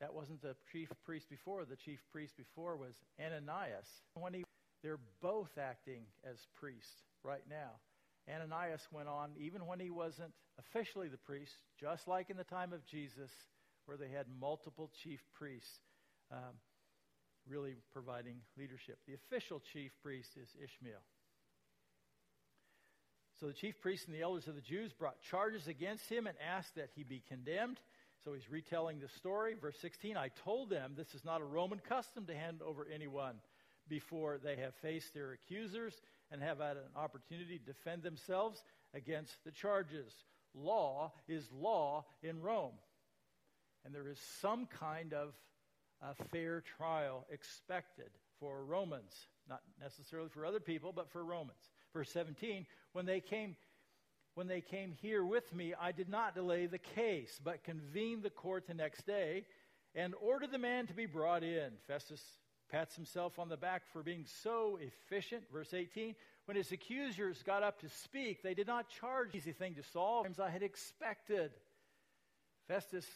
that 0.00 0.14
wasn't 0.14 0.40
the 0.42 0.56
chief 0.72 0.88
priest 1.04 1.28
before. 1.28 1.64
The 1.64 1.76
chief 1.76 2.00
priest 2.12 2.36
before 2.36 2.76
was 2.76 2.94
Ananias. 3.20 3.86
When 4.14 4.32
he 4.32 4.44
they're 4.82 5.00
both 5.20 5.50
acting 5.58 6.02
as 6.24 6.36
priests 6.54 7.02
right 7.24 7.42
now. 7.50 7.80
Ananias 8.32 8.86
went 8.92 9.08
on, 9.08 9.30
even 9.38 9.66
when 9.66 9.80
he 9.80 9.90
wasn't 9.90 10.32
officially 10.58 11.08
the 11.08 11.18
priest, 11.18 11.54
just 11.80 12.06
like 12.06 12.30
in 12.30 12.36
the 12.36 12.44
time 12.44 12.72
of 12.72 12.86
Jesus, 12.86 13.30
where 13.86 13.96
they 13.96 14.08
had 14.08 14.26
multiple 14.40 14.90
chief 15.02 15.20
priests 15.32 15.80
um, 16.30 16.54
really 17.48 17.74
providing 17.92 18.36
leadership. 18.56 18.98
The 19.06 19.14
official 19.14 19.62
chief 19.72 19.90
priest 20.02 20.36
is 20.36 20.48
Ishmael. 20.62 21.00
So 23.40 23.46
the 23.46 23.52
chief 23.52 23.80
priests 23.80 24.06
and 24.06 24.14
the 24.14 24.22
elders 24.22 24.48
of 24.48 24.56
the 24.56 24.60
Jews 24.60 24.92
brought 24.92 25.20
charges 25.22 25.68
against 25.68 26.08
him 26.08 26.26
and 26.26 26.36
asked 26.44 26.74
that 26.74 26.90
he 26.96 27.04
be 27.04 27.22
condemned. 27.28 27.78
So 28.24 28.32
he's 28.32 28.50
retelling 28.50 28.98
the 28.98 29.08
story. 29.08 29.54
Verse 29.60 29.76
16 29.80 30.16
I 30.16 30.30
told 30.44 30.70
them 30.70 30.94
this 30.96 31.14
is 31.14 31.24
not 31.24 31.40
a 31.40 31.44
Roman 31.44 31.78
custom 31.78 32.26
to 32.26 32.34
hand 32.34 32.60
over 32.66 32.86
anyone 32.92 33.36
before 33.88 34.38
they 34.42 34.56
have 34.56 34.74
faced 34.82 35.14
their 35.14 35.32
accusers 35.32 35.94
and 36.32 36.42
have 36.42 36.58
had 36.58 36.76
an 36.76 36.90
opportunity 36.96 37.58
to 37.58 37.64
defend 37.64 38.02
themselves 38.02 38.62
against 38.92 39.44
the 39.44 39.52
charges. 39.52 40.12
Law 40.54 41.12
is 41.28 41.48
law 41.52 42.04
in 42.22 42.42
Rome. 42.42 42.74
And 43.84 43.94
there 43.94 44.08
is 44.08 44.18
some 44.40 44.66
kind 44.66 45.14
of 45.14 45.34
a 46.02 46.14
fair 46.32 46.62
trial 46.76 47.24
expected 47.30 48.10
for 48.40 48.64
Romans, 48.64 49.14
not 49.48 49.60
necessarily 49.80 50.28
for 50.28 50.44
other 50.44 50.60
people, 50.60 50.92
but 50.92 51.10
for 51.10 51.24
Romans. 51.24 51.70
Verse 51.92 52.10
17, 52.10 52.66
when 52.92 53.06
they 53.06 53.20
came 53.20 53.56
when 54.34 54.46
they 54.46 54.60
came 54.60 54.92
here 55.02 55.24
with 55.24 55.52
me, 55.52 55.74
I 55.74 55.90
did 55.90 56.08
not 56.08 56.36
delay 56.36 56.66
the 56.66 56.78
case, 56.78 57.40
but 57.42 57.64
convened 57.64 58.22
the 58.22 58.30
court 58.30 58.68
the 58.68 58.74
next 58.74 59.04
day 59.04 59.44
and 59.96 60.14
ordered 60.20 60.52
the 60.52 60.58
man 60.58 60.86
to 60.86 60.94
be 60.94 61.06
brought 61.06 61.42
in. 61.42 61.70
Festus 61.88 62.22
pats 62.70 62.94
himself 62.94 63.40
on 63.40 63.48
the 63.48 63.56
back 63.56 63.82
for 63.92 64.00
being 64.00 64.24
so 64.42 64.78
efficient. 64.80 65.42
Verse 65.52 65.74
18 65.74 66.14
When 66.44 66.56
his 66.56 66.70
accusers 66.70 67.42
got 67.42 67.64
up 67.64 67.80
to 67.80 67.88
speak, 67.88 68.44
they 68.44 68.54
did 68.54 68.68
not 68.68 68.88
charge 68.88 69.34
easy 69.34 69.52
thing 69.52 69.74
to 69.74 69.82
solve, 69.82 70.26
as 70.26 70.38
I 70.38 70.50
had 70.50 70.62
expected. 70.62 71.50
Festus, 72.68 73.06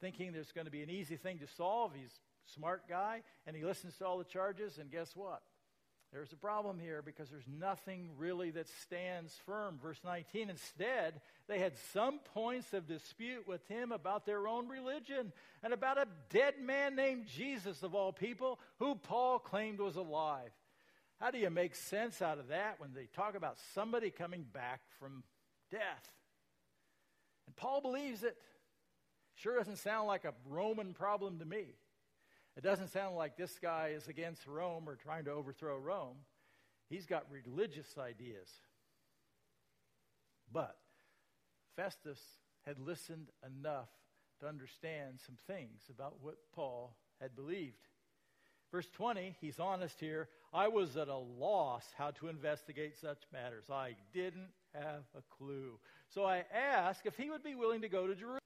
thinking 0.00 0.32
there's 0.32 0.52
going 0.52 0.66
to 0.66 0.70
be 0.70 0.82
an 0.82 0.90
easy 0.90 1.16
thing 1.16 1.38
to 1.40 1.46
solve, 1.46 1.92
he's 1.94 2.08
a 2.48 2.52
smart 2.52 2.88
guy, 2.88 3.22
and 3.46 3.54
he 3.54 3.64
listens 3.64 3.96
to 3.98 4.06
all 4.06 4.18
the 4.18 4.24
charges, 4.24 4.78
and 4.78 4.90
guess 4.90 5.14
what? 5.14 5.42
There's 6.16 6.32
a 6.32 6.36
problem 6.36 6.78
here 6.78 7.02
because 7.02 7.28
there's 7.28 7.46
nothing 7.46 8.08
really 8.16 8.50
that 8.52 8.70
stands 8.80 9.38
firm. 9.44 9.78
Verse 9.82 10.00
19, 10.02 10.48
instead, 10.48 11.20
they 11.46 11.58
had 11.58 11.74
some 11.92 12.20
points 12.32 12.72
of 12.72 12.88
dispute 12.88 13.46
with 13.46 13.60
him 13.68 13.92
about 13.92 14.24
their 14.24 14.48
own 14.48 14.66
religion 14.66 15.30
and 15.62 15.74
about 15.74 15.98
a 15.98 16.08
dead 16.30 16.54
man 16.58 16.96
named 16.96 17.26
Jesus, 17.26 17.82
of 17.82 17.94
all 17.94 18.14
people, 18.14 18.58
who 18.78 18.94
Paul 18.94 19.38
claimed 19.38 19.78
was 19.78 19.96
alive. 19.96 20.52
How 21.20 21.30
do 21.30 21.36
you 21.36 21.50
make 21.50 21.74
sense 21.74 22.22
out 22.22 22.38
of 22.38 22.48
that 22.48 22.80
when 22.80 22.94
they 22.94 23.08
talk 23.14 23.34
about 23.34 23.58
somebody 23.74 24.08
coming 24.08 24.46
back 24.54 24.80
from 24.98 25.22
death? 25.70 26.10
And 27.46 27.54
Paul 27.56 27.82
believes 27.82 28.22
it. 28.22 28.38
Sure 29.34 29.58
doesn't 29.58 29.76
sound 29.76 30.06
like 30.06 30.24
a 30.24 30.32
Roman 30.48 30.94
problem 30.94 31.40
to 31.40 31.44
me. 31.44 31.66
It 32.56 32.62
doesn't 32.62 32.88
sound 32.88 33.16
like 33.16 33.36
this 33.36 33.58
guy 33.60 33.92
is 33.94 34.08
against 34.08 34.46
Rome 34.46 34.88
or 34.88 34.96
trying 34.96 35.24
to 35.26 35.32
overthrow 35.32 35.76
Rome. 35.76 36.16
He's 36.88 37.04
got 37.04 37.26
religious 37.30 37.96
ideas. 37.98 38.48
But 40.50 40.76
Festus 41.74 42.20
had 42.64 42.78
listened 42.78 43.28
enough 43.44 43.90
to 44.40 44.46
understand 44.46 45.20
some 45.24 45.36
things 45.46 45.82
about 45.90 46.16
what 46.22 46.36
Paul 46.54 46.96
had 47.20 47.36
believed. 47.36 47.88
Verse 48.72 48.88
20, 48.94 49.36
he's 49.40 49.60
honest 49.60 50.00
here. 50.00 50.28
I 50.52 50.68
was 50.68 50.96
at 50.96 51.08
a 51.08 51.16
loss 51.16 51.84
how 51.96 52.10
to 52.12 52.28
investigate 52.28 52.96
such 52.96 53.22
matters. 53.32 53.70
I 53.70 53.96
didn't 54.12 54.48
have 54.74 55.04
a 55.16 55.22
clue. 55.36 55.78
So 56.08 56.24
I 56.24 56.44
asked 56.52 57.06
if 57.06 57.16
he 57.16 57.30
would 57.30 57.42
be 57.42 57.54
willing 57.54 57.82
to 57.82 57.88
go 57.88 58.06
to 58.06 58.14
Jerusalem 58.14 58.40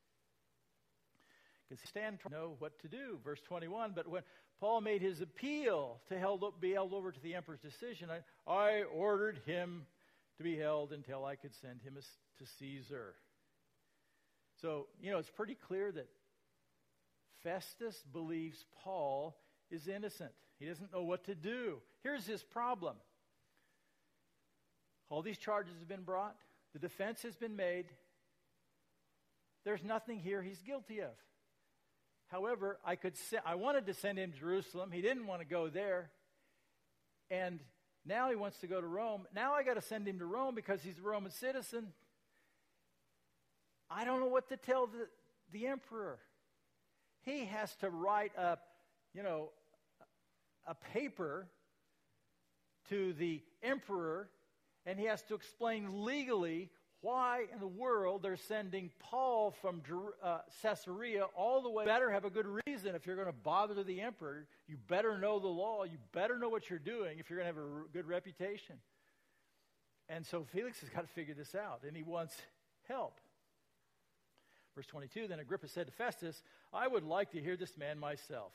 because 1.70 1.88
stand 1.88 2.18
to 2.20 2.28
know 2.30 2.56
what 2.58 2.78
to 2.80 2.88
do. 2.88 3.18
Verse 3.24 3.40
21, 3.46 3.92
but 3.94 4.08
when 4.08 4.22
Paul 4.58 4.80
made 4.80 5.00
his 5.00 5.20
appeal 5.20 6.00
to 6.08 6.18
held, 6.18 6.42
be 6.60 6.72
held 6.72 6.92
over 6.92 7.12
to 7.12 7.20
the 7.20 7.34
emperor's 7.34 7.60
decision, 7.60 8.08
I, 8.10 8.52
I 8.52 8.82
ordered 8.82 9.40
him 9.46 9.86
to 10.36 10.42
be 10.42 10.56
held 10.56 10.92
until 10.92 11.24
I 11.24 11.36
could 11.36 11.54
send 11.54 11.80
him 11.82 11.94
to 11.94 12.46
Caesar. 12.58 13.14
So, 14.60 14.88
you 15.00 15.12
know, 15.12 15.18
it's 15.18 15.30
pretty 15.30 15.54
clear 15.54 15.92
that 15.92 16.08
Festus 17.42 18.02
believes 18.12 18.64
Paul 18.82 19.36
is 19.70 19.86
innocent. 19.86 20.32
He 20.58 20.66
doesn't 20.66 20.92
know 20.92 21.02
what 21.02 21.24
to 21.24 21.34
do. 21.34 21.78
Here's 22.02 22.26
his 22.26 22.42
problem 22.42 22.96
all 25.08 25.22
these 25.22 25.38
charges 25.38 25.74
have 25.78 25.88
been 25.88 26.04
brought, 26.04 26.36
the 26.72 26.78
defense 26.78 27.22
has 27.22 27.36
been 27.36 27.56
made. 27.56 27.86
There's 29.62 29.84
nothing 29.84 30.18
here 30.18 30.40
he's 30.40 30.62
guilty 30.62 31.00
of. 31.00 31.10
However, 32.30 32.78
I 32.84 32.96
could 32.96 33.14
I 33.44 33.56
wanted 33.56 33.86
to 33.86 33.94
send 33.94 34.18
him 34.18 34.32
to 34.32 34.38
Jerusalem. 34.38 34.90
He 34.92 35.02
didn't 35.02 35.26
want 35.26 35.40
to 35.40 35.46
go 35.46 35.68
there. 35.68 36.10
And 37.30 37.60
now 38.06 38.30
he 38.30 38.36
wants 38.36 38.58
to 38.58 38.66
go 38.66 38.80
to 38.80 38.86
Rome. 38.86 39.26
Now 39.34 39.54
I 39.54 39.62
got 39.62 39.74
to 39.74 39.82
send 39.82 40.06
him 40.06 40.18
to 40.20 40.26
Rome 40.26 40.54
because 40.54 40.80
he's 40.82 40.98
a 40.98 41.02
Roman 41.02 41.32
citizen. 41.32 41.88
I 43.90 44.04
don't 44.04 44.20
know 44.20 44.26
what 44.26 44.48
to 44.50 44.56
tell 44.56 44.86
the, 44.86 45.08
the 45.52 45.66
emperor. 45.66 46.18
He 47.22 47.46
has 47.46 47.74
to 47.76 47.90
write 47.90 48.32
a, 48.38 48.58
you 49.12 49.22
know, 49.22 49.50
a 50.66 50.74
paper 50.74 51.48
to 52.90 53.12
the 53.14 53.42
emperor 53.62 54.28
and 54.86 54.98
he 54.98 55.06
has 55.06 55.22
to 55.22 55.34
explain 55.34 56.04
legally 56.04 56.70
why 57.02 57.44
in 57.52 57.60
the 57.60 57.66
world 57.66 58.22
they're 58.22 58.36
sending 58.36 58.90
Paul 58.98 59.52
from 59.62 59.82
uh, 60.22 60.38
Caesarea 60.62 61.24
all 61.34 61.62
the 61.62 61.70
way. 61.70 61.84
Better 61.84 62.10
have 62.10 62.24
a 62.24 62.30
good 62.30 62.46
reason 62.66 62.94
if 62.94 63.06
you're 63.06 63.16
going 63.16 63.26
to 63.26 63.32
bother 63.32 63.82
the 63.82 64.00
emperor. 64.00 64.46
You 64.68 64.76
better 64.88 65.18
know 65.18 65.38
the 65.38 65.48
law. 65.48 65.84
You 65.84 65.98
better 66.12 66.38
know 66.38 66.48
what 66.48 66.68
you're 66.68 66.78
doing 66.78 67.18
if 67.18 67.30
you're 67.30 67.38
going 67.38 67.52
to 67.52 67.60
have 67.60 67.64
a 67.64 67.88
good 67.92 68.06
reputation. 68.06 68.76
And 70.08 70.26
so 70.26 70.44
Felix 70.52 70.80
has 70.80 70.90
got 70.90 71.02
to 71.02 71.06
figure 71.08 71.34
this 71.34 71.54
out, 71.54 71.82
and 71.86 71.96
he 71.96 72.02
wants 72.02 72.36
help. 72.88 73.20
Verse 74.74 74.86
22 74.86 75.28
Then 75.28 75.40
Agrippa 75.40 75.68
said 75.68 75.86
to 75.86 75.92
Festus, 75.92 76.42
I 76.72 76.86
would 76.86 77.04
like 77.04 77.30
to 77.32 77.40
hear 77.40 77.56
this 77.56 77.76
man 77.78 77.98
myself. 77.98 78.52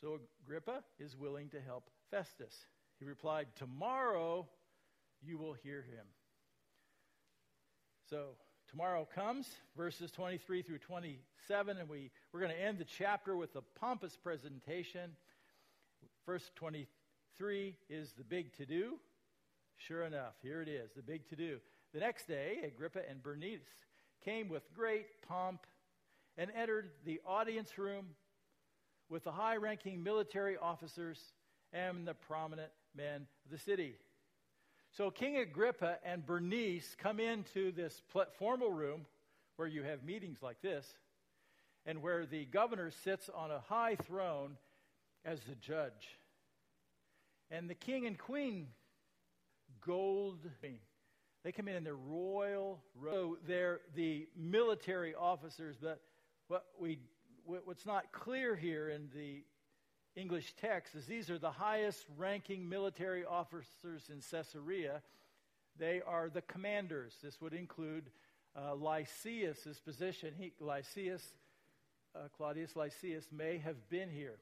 So 0.00 0.20
Agrippa 0.44 0.82
is 0.98 1.16
willing 1.16 1.48
to 1.50 1.60
help 1.60 1.88
Festus. 2.10 2.54
He 2.98 3.04
replied, 3.04 3.46
Tomorrow 3.56 4.46
you 5.22 5.38
will 5.38 5.54
hear 5.54 5.82
him. 5.82 6.06
So 8.08 8.36
tomorrow 8.70 9.08
comes, 9.12 9.48
verses 9.76 10.12
23 10.12 10.62
through 10.62 10.78
27, 10.78 11.76
and 11.76 11.88
we, 11.88 12.12
we're 12.32 12.38
going 12.38 12.52
to 12.52 12.62
end 12.62 12.78
the 12.78 12.84
chapter 12.84 13.36
with 13.36 13.56
a 13.56 13.62
pompous 13.80 14.16
presentation. 14.16 15.10
Verse 16.24 16.52
23 16.54 17.74
is 17.90 18.12
the 18.12 18.22
big 18.22 18.56
to 18.58 18.66
do. 18.66 18.94
Sure 19.76 20.04
enough, 20.04 20.34
here 20.40 20.62
it 20.62 20.68
is, 20.68 20.92
the 20.94 21.02
big 21.02 21.28
to 21.30 21.36
do. 21.36 21.58
The 21.92 21.98
next 21.98 22.28
day, 22.28 22.60
Agrippa 22.64 23.00
and 23.10 23.20
Bernice 23.20 23.66
came 24.24 24.48
with 24.48 24.62
great 24.72 25.06
pomp 25.26 25.66
and 26.38 26.48
entered 26.56 26.90
the 27.04 27.20
audience 27.26 27.76
room 27.76 28.06
with 29.08 29.24
the 29.24 29.32
high 29.32 29.56
ranking 29.56 30.00
military 30.00 30.56
officers 30.56 31.18
and 31.72 32.06
the 32.06 32.14
prominent 32.14 32.70
men 32.94 33.26
of 33.44 33.50
the 33.50 33.58
city. 33.58 33.96
So 34.96 35.10
King 35.10 35.36
Agrippa 35.36 35.98
and 36.06 36.24
Bernice 36.24 36.96
come 36.98 37.20
into 37.20 37.70
this 37.70 38.00
formal 38.38 38.72
room 38.72 39.04
where 39.56 39.68
you 39.68 39.82
have 39.82 40.02
meetings 40.02 40.38
like 40.40 40.62
this, 40.62 40.86
and 41.84 42.00
where 42.00 42.24
the 42.24 42.46
governor 42.46 42.90
sits 42.90 43.28
on 43.34 43.50
a 43.50 43.58
high 43.58 43.96
throne 43.96 44.56
as 45.22 45.40
the 45.40 45.54
judge. 45.54 46.18
And 47.50 47.68
the 47.68 47.74
king 47.74 48.06
and 48.06 48.18
queen, 48.18 48.68
gold, 49.84 50.38
they 51.44 51.52
come 51.52 51.68
in 51.68 51.76
in 51.76 51.84
their 51.84 51.94
royal 51.94 52.80
robe. 52.98 53.38
They're 53.46 53.80
the 53.94 54.26
military 54.34 55.14
officers, 55.14 55.76
but 55.80 56.00
what 56.48 56.64
we, 56.80 57.00
what's 57.44 57.84
not 57.84 58.12
clear 58.12 58.56
here 58.56 58.88
in 58.88 59.10
the 59.14 59.44
English 60.16 60.54
text 60.58 60.94
is 60.94 61.04
these 61.04 61.28
are 61.28 61.38
the 61.38 61.50
highest 61.50 62.06
ranking 62.16 62.66
military 62.66 63.24
officers 63.24 64.08
in 64.10 64.22
Caesarea. 64.30 65.02
They 65.78 66.00
are 66.06 66.30
the 66.30 66.40
commanders. 66.40 67.12
This 67.22 67.38
would 67.42 67.52
include 67.52 68.10
uh, 68.56 68.74
Lysias' 68.74 69.78
position. 69.84 70.32
He, 70.38 70.52
Lysias, 70.58 71.22
uh, 72.14 72.28
Claudius 72.34 72.74
Lysias, 72.74 73.26
may 73.30 73.58
have 73.58 73.90
been 73.90 74.08
here. 74.08 74.38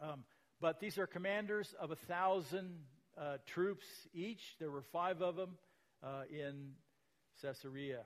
Um, 0.00 0.24
but 0.60 0.80
these 0.80 0.98
are 0.98 1.06
commanders 1.06 1.72
of 1.80 1.92
a 1.92 1.96
thousand 1.96 2.80
uh, 3.16 3.36
troops 3.46 3.86
each. 4.12 4.56
There 4.58 4.72
were 4.72 4.82
five 4.82 5.22
of 5.22 5.36
them 5.36 5.50
uh, 6.02 6.22
in 6.30 6.72
Caesarea. 7.40 8.00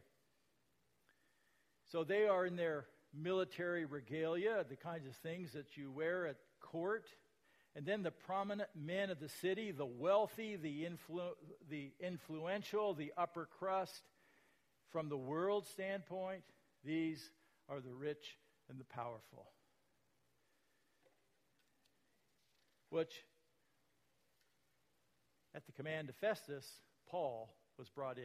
So 1.90 2.04
they 2.04 2.26
are 2.26 2.44
in 2.44 2.56
their 2.56 2.84
military 3.14 3.84
regalia, 3.84 4.64
the 4.68 4.76
kinds 4.76 5.06
of 5.06 5.14
things 5.16 5.52
that 5.52 5.76
you 5.76 5.90
wear 5.90 6.26
at 6.26 6.36
court. 6.60 7.06
And 7.74 7.86
then 7.86 8.02
the 8.02 8.10
prominent 8.10 8.68
men 8.74 9.10
of 9.10 9.18
the 9.18 9.28
city, 9.28 9.70
the 9.70 9.86
wealthy, 9.86 10.56
the, 10.56 10.84
influ- 10.84 11.36
the 11.70 11.92
influential, 12.00 12.94
the 12.94 13.12
upper 13.16 13.46
crust. 13.58 14.02
From 14.90 15.08
the 15.08 15.16
world 15.16 15.66
standpoint, 15.66 16.42
these 16.84 17.30
are 17.68 17.80
the 17.80 17.94
rich 17.94 18.36
and 18.68 18.78
the 18.78 18.84
powerful. 18.84 19.52
Which, 22.90 23.24
at 25.54 25.64
the 25.64 25.72
command 25.72 26.10
of 26.10 26.16
Festus, 26.16 26.70
Paul 27.08 27.54
was 27.78 27.88
brought 27.88 28.18
in. 28.18 28.24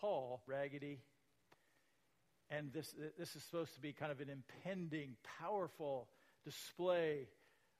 Paul, 0.00 0.42
raggedy, 0.46 1.00
and 2.50 2.72
this, 2.72 2.94
this 3.18 3.36
is 3.36 3.42
supposed 3.44 3.74
to 3.74 3.80
be 3.80 3.92
kind 3.92 4.10
of 4.10 4.20
an 4.20 4.28
impending, 4.28 5.16
powerful 5.40 6.08
display 6.44 7.28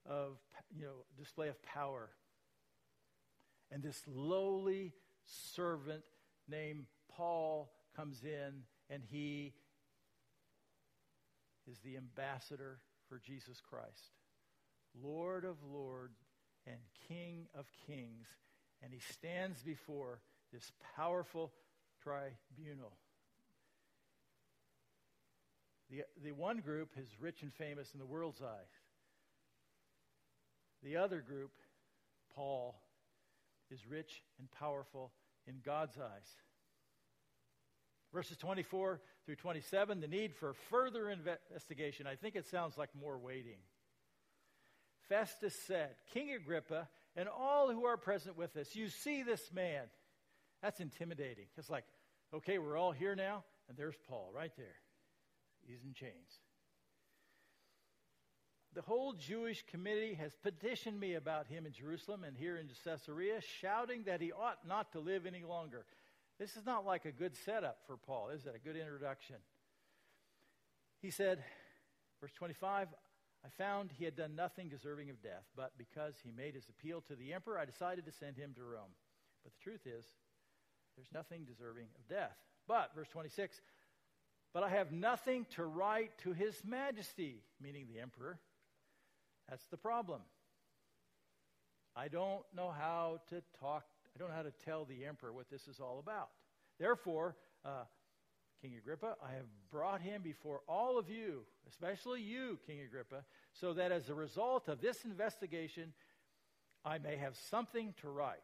of, 0.09 0.39
you 0.77 0.85
know, 0.85 1.05
display 1.19 1.49
of 1.49 1.61
power. 1.63 2.09
And 3.73 3.83
this 3.83 4.01
lowly 4.07 4.93
servant 5.55 6.03
named 6.49 6.87
Paul 7.17 7.73
comes 7.97 8.23
in, 8.25 8.63
and 8.89 9.03
he 9.05 9.53
is 11.71 11.79
the 11.81 11.97
ambassador 11.97 12.79
for 13.09 13.19
Jesus 13.19 13.61
Christ, 13.61 14.15
Lord 15.03 15.45
of 15.45 15.57
lords 15.73 16.19
and 16.67 16.79
King 17.09 17.47
of 17.55 17.67
kings. 17.87 18.27
And 18.83 18.93
he 18.93 19.01
stands 19.13 19.63
before 19.63 20.21
this 20.53 20.73
powerful 20.97 21.53
tribunal. 22.03 22.93
The, 25.91 26.03
the 26.23 26.33
one 26.33 26.61
group 26.61 26.91
is 26.97 27.09
rich 27.21 27.43
and 27.43 27.53
famous 27.53 27.93
in 27.93 27.99
the 27.99 28.07
world's 28.07 28.41
eyes. 28.41 28.71
the 30.83 30.97
other 30.97 31.21
group, 31.21 31.51
Paul, 32.35 32.81
is 33.71 33.87
rich 33.87 34.23
and 34.39 34.51
powerful 34.53 35.13
in 35.47 35.57
God's 35.65 35.99
eyes. 35.99 36.37
Verses 38.13 38.37
24 38.39 39.01
through 39.25 39.37
27, 39.37 40.01
the 40.01 40.09
need 40.09 40.35
for 40.35 40.55
further 40.71 41.11
investigation. 41.11 42.07
I 42.07 42.17
think 42.17 42.35
it 42.35 42.47
sounds 42.47 42.77
like 42.77 42.91
more 42.99 43.19
waiting. 43.19 43.59
Festus 45.09 45.55
said, 45.67 45.91
King 46.13 46.33
Agrippa, 46.33 46.89
and 47.17 47.29
all 47.29 47.71
who 47.71 47.85
are 47.85 47.97
present 47.97 48.37
with 48.37 48.57
us, 48.57 48.75
you 48.75 48.89
see 48.89 49.23
this 49.23 49.53
man. 49.53 49.83
That's 50.63 50.81
intimidating. 50.81 51.47
It's 51.57 51.71
like, 51.71 51.85
okay, 52.35 52.59
we're 52.59 52.77
all 52.77 52.93
here 52.93 53.15
now, 53.15 53.45
and 53.69 53.77
there's 53.77 53.97
Paul 54.09 54.31
right 54.35 54.53
there. 54.57 54.77
He's 55.71 55.85
in 55.85 55.95
chains. 55.95 56.41
The 58.75 58.83
whole 58.83 59.13
Jewish 59.13 59.65
committee 59.67 60.15
has 60.15 60.33
petitioned 60.43 60.99
me 60.99 61.15
about 61.15 61.47
him 61.47 61.67
in 61.67 61.73
Jerusalem 61.73 62.25
and 62.25 62.37
here 62.37 62.57
in 62.57 62.69
Caesarea, 62.85 63.41
shouting 63.61 64.05
that 64.05 64.21
he 64.21 64.33
ought 64.33 64.67
not 64.67 64.93
to 64.93 65.01
live 65.01 65.27
any 65.27 65.43
longer. 65.43 65.85
This 66.39 66.57
is 66.57 66.65
not 66.65 66.87
like 66.87 67.05
a 67.05 67.13
good 67.13 67.37
setup 67.37 67.79
for 67.87 67.97
Paul, 67.97 68.31
is 68.31 68.47
it? 68.47 68.55
A 68.55 68.59
good 68.59 68.77
introduction. 68.77 69.37
He 71.03 71.11
said, 71.11 71.43
verse 72.21 72.33
25, 72.33 72.89
I 73.45 73.49
found 73.59 73.91
he 73.93 74.05
had 74.05 74.17
done 74.17 74.37
nothing 74.37 74.69
deserving 74.69 75.11
of 75.11 75.23
death, 75.23 75.45
but 75.57 75.73
because 75.79 76.15
he 76.23 76.31
made 76.31 76.55
his 76.55 76.69
appeal 76.69 77.01
to 77.03 77.17
the 77.17 77.33
emperor, 77.33 77.59
I 77.59 77.65
decided 77.65 78.07
to 78.07 78.13
send 78.13 78.37
him 78.37 78.55
to 78.55 78.63
Rome. 78.63 78.95
But 79.43 79.53
the 79.53 79.63
truth 79.63 79.87
is, 79.87 80.05
there's 80.97 81.13
nothing 81.13 81.45
deserving 81.45 81.87
of 81.99 82.09
death. 82.09 82.37
But, 82.69 82.95
verse 82.95 83.09
26, 83.09 83.61
but 84.53 84.63
I 84.63 84.69
have 84.71 84.93
nothing 84.93 85.47
to 85.57 85.65
write 85.65 86.19
to 86.25 86.33
his 86.33 86.63
majesty, 86.65 87.43
meaning 87.61 87.87
the 87.93 88.01
emperor. 88.01 88.39
That's 89.49 89.67
the 89.67 89.77
problem. 89.77 90.23
I 91.97 92.09
don't 92.09 92.43
know 92.55 92.71
how 92.77 93.21
to 93.31 93.43
talk, 93.61 93.85
I 94.15 94.19
don't 94.19 94.29
know 94.29 94.37
how 94.37 94.43
to 94.43 94.53
tell 94.65 94.85
the 94.85 95.05
emperor 95.05 95.33
what 95.33 95.51
this 95.51 95.67
is 95.69 95.81
all 95.81 95.99
about. 95.99 96.29
Therefore, 96.79 97.37
uh, 97.65 97.85
King 98.63 98.75
Agrippa, 98.77 99.17
I 99.25 99.33
have 99.33 99.47
brought 99.71 100.01
him 100.01 100.23
before 100.23 100.61
all 100.69 100.99
of 100.99 101.09
you, 101.09 101.43
especially 101.69 102.21
you, 102.21 102.59
King 102.67 102.81
Agrippa, 102.81 103.25
so 103.53 103.73
that 103.73 103.91
as 103.91 104.09
a 104.09 104.15
result 104.15 104.69
of 104.69 104.81
this 104.81 105.05
investigation, 105.05 105.93
I 106.85 106.99
may 106.99 107.17
have 107.17 107.37
something 107.37 107.95
to 108.03 108.09
write. 108.09 108.43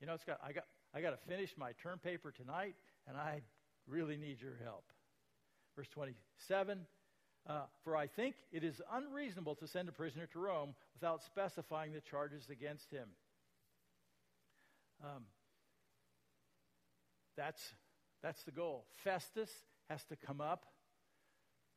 You 0.00 0.06
know, 0.06 0.14
it's 0.14 0.24
got, 0.24 0.38
I 0.44 0.52
got, 0.52 0.64
I 0.94 1.00
got 1.00 1.10
to 1.10 1.28
finish 1.28 1.54
my 1.56 1.72
term 1.82 1.98
paper 1.98 2.30
tonight, 2.30 2.74
and 3.06 3.16
I 3.16 3.42
really 3.90 4.16
need 4.16 4.40
your 4.40 4.56
help. 4.62 4.84
Verse 5.76 5.88
27 5.88 6.86
uh, 7.48 7.62
For 7.84 7.96
I 7.96 8.06
think 8.06 8.36
it 8.52 8.64
is 8.64 8.80
unreasonable 8.92 9.54
to 9.56 9.66
send 9.66 9.88
a 9.88 9.92
prisoner 9.92 10.26
to 10.32 10.38
Rome 10.38 10.74
without 10.94 11.22
specifying 11.22 11.92
the 11.92 12.00
charges 12.00 12.48
against 12.50 12.90
him. 12.90 13.08
Um, 15.02 15.24
that's, 17.36 17.62
that's 18.22 18.42
the 18.44 18.50
goal. 18.50 18.84
Festus 19.02 19.50
has 19.88 20.04
to 20.04 20.16
come 20.16 20.40
up 20.40 20.66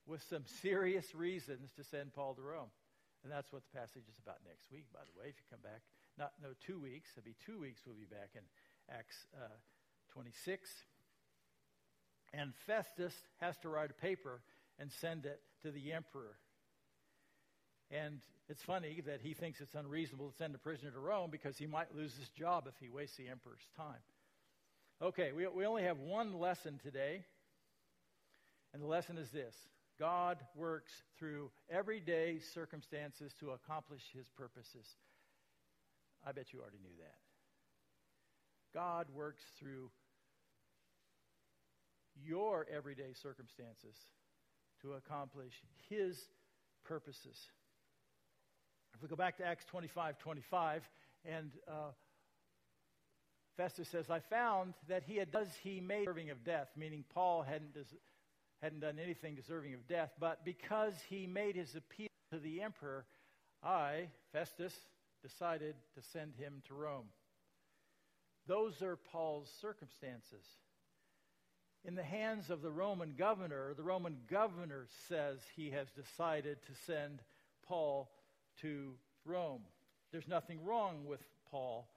with 0.06 0.22
some 0.30 0.44
serious 0.62 1.16
reasons 1.16 1.72
to 1.78 1.84
send 1.84 2.14
Paul 2.14 2.36
to 2.36 2.42
Rome. 2.42 2.70
And 3.24 3.32
that's 3.32 3.54
what 3.54 3.64
the 3.64 3.78
passage 3.78 4.04
is 4.12 4.20
about 4.20 4.44
next 4.46 4.70
week, 4.70 4.88
by 4.92 5.00
the 5.08 5.18
way. 5.18 5.32
If 5.32 5.40
you 5.40 5.48
come 5.50 5.64
back, 5.64 5.82
not 6.18 6.34
no 6.44 6.50
two 6.60 6.80
weeks, 6.80 7.16
it'll 7.16 7.24
be 7.24 7.40
two 7.40 7.60
weeks. 7.60 7.82
We'll 7.88 7.96
be 7.96 8.12
back 8.12 8.36
in 8.36 8.44
Acts 8.92 9.28
uh, 9.32 9.56
26. 10.12 10.70
And 12.34 12.54
Festus 12.66 13.14
has 13.40 13.56
to 13.60 13.70
write 13.70 13.92
a 13.92 14.02
paper 14.02 14.42
and 14.80 14.92
send 15.02 15.26
it 15.26 15.40
to 15.62 15.72
the 15.72 15.94
emperor. 15.94 16.38
And 17.92 18.22
it's 18.50 18.64
funny 18.64 19.02
that 19.06 19.22
he 19.22 19.34
thinks 19.34 19.62
it's 19.62 19.76
unreasonable 19.76 20.32
to 20.32 20.38
send 20.38 20.56
a 20.56 20.58
prisoner 20.58 20.92
to 20.92 21.00
Rome 21.00 21.30
because 21.32 21.58
he 21.58 21.68
might 21.68 21.96
lose 21.96 22.14
his 22.16 22.30
job 22.30 22.66
if 22.68 22.74
he 22.80 22.90
wastes 22.90 23.18
the 23.18 23.30
emperor's 23.30 23.68
time. 23.78 24.02
Okay, 25.02 25.32
we, 25.32 25.48
we 25.48 25.66
only 25.66 25.84
have 25.84 26.00
one 26.00 26.40
lesson 26.40 26.80
today. 26.84 27.24
And 28.74 28.82
the 28.82 28.88
lesson 28.88 29.18
is 29.18 29.30
this 29.32 29.56
God 30.00 30.40
works 30.56 30.92
through 31.20 31.52
everyday 31.70 32.40
circumstances 32.54 33.32
to 33.40 33.52
accomplish 33.52 34.02
his 34.14 34.28
purposes. 34.36 34.88
I 36.26 36.32
bet 36.32 36.52
you 36.52 36.62
already 36.62 36.80
knew 36.82 36.96
that. 37.00 37.18
God 38.74 39.08
works 39.14 39.44
through 39.60 39.92
your 42.22 42.68
everyday 42.74 43.14
circumstances 43.14 43.96
to 44.82 44.94
accomplish 44.94 45.54
his 45.90 46.20
purposes. 46.84 47.38
If 48.96 49.02
we 49.02 49.08
go 49.08 49.16
back 49.16 49.38
to 49.38 49.46
Acts 49.46 49.66
25 49.66 50.20
25, 50.20 50.84
and 51.26 51.52
uh, 51.68 51.92
Festus 53.58 53.88
says, 53.88 54.10
I 54.10 54.20
found 54.20 54.74
that 54.88 55.04
he 55.04 55.18
had 55.18 55.32
does 55.32 55.48
he 55.64 55.80
made 55.80 56.02
deserving 56.02 56.30
of 56.30 56.44
death, 56.44 56.70
meaning 56.76 57.04
Paul 57.14 57.44
hadn't, 57.44 57.74
des- 57.74 57.98
hadn't 58.62 58.82
done 58.82 59.00
anything 59.02 59.36
deserving 59.36 59.74
of 59.74 59.88
death, 59.88 60.12
but 60.20 60.44
because 60.44 60.94
he 61.10 61.28
made 61.28 61.56
his 61.56 61.76
appeal 61.76 62.08
to 62.32 62.40
the 62.40 62.62
emperor, 62.62 63.06
I, 63.64 64.10
Festus, 64.32 64.74
decided 65.22 65.76
to 65.96 66.02
send 66.02 66.36
him 66.36 66.62
to 66.68 66.74
Rome. 66.74 67.08
Those 68.48 68.82
are 68.82 68.98
Paul's 68.98 69.50
circumstances. 69.62 70.46
In 71.86 71.96
the 71.96 72.04
hands 72.04 72.50
of 72.50 72.62
the 72.62 72.72
Roman 72.72 73.14
governor, 73.18 73.74
the 73.76 73.84
Roman 73.84 74.18
governor 74.30 74.88
says 75.10 75.40
he 75.56 75.72
has 75.72 75.88
decided 75.92 76.58
to 76.64 76.72
send 76.86 77.22
Paul 77.68 78.10
to 78.62 78.94
Rome. 79.26 79.64
There's 80.12 80.28
nothing 80.28 80.64
wrong 80.64 81.06
with 81.06 81.22
Paul. 81.52 81.88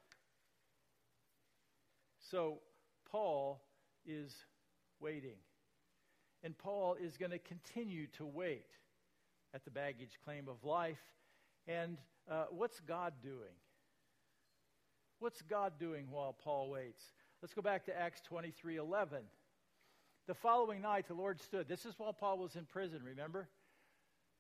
So, 2.31 2.59
Paul 3.11 3.63
is 4.05 4.35
waiting. 4.99 5.37
And 6.43 6.57
Paul 6.59 6.97
is 7.01 7.17
going 7.17 7.31
to 7.31 7.39
continue 7.39 8.07
to 8.19 8.27
wait 8.27 8.67
at 9.55 9.65
the 9.65 9.71
baggage 9.71 10.19
claim 10.25 10.49
of 10.49 10.65
life. 10.65 11.03
And 11.69 11.99
uh, 12.31 12.47
what's 12.51 12.81
God 12.81 13.13
doing? 13.23 13.55
What's 15.19 15.43
God 15.43 15.75
doing 15.79 16.09
while 16.11 16.33
Paul 16.33 16.71
waits? 16.71 17.03
Let's 17.41 17.55
go 17.55 17.63
back 17.63 17.85
to 17.87 17.99
Acts 17.99 18.21
23 18.23 18.77
11. 18.77 19.19
The 20.27 20.35
following 20.35 20.81
night, 20.83 21.07
the 21.07 21.15
Lord 21.15 21.41
stood. 21.41 21.69
This 21.69 21.87
is 21.87 21.95
while 21.99 22.13
Paul 22.13 22.39
was 22.39 22.57
in 22.57 22.65
prison, 22.65 23.01
remember? 23.05 23.49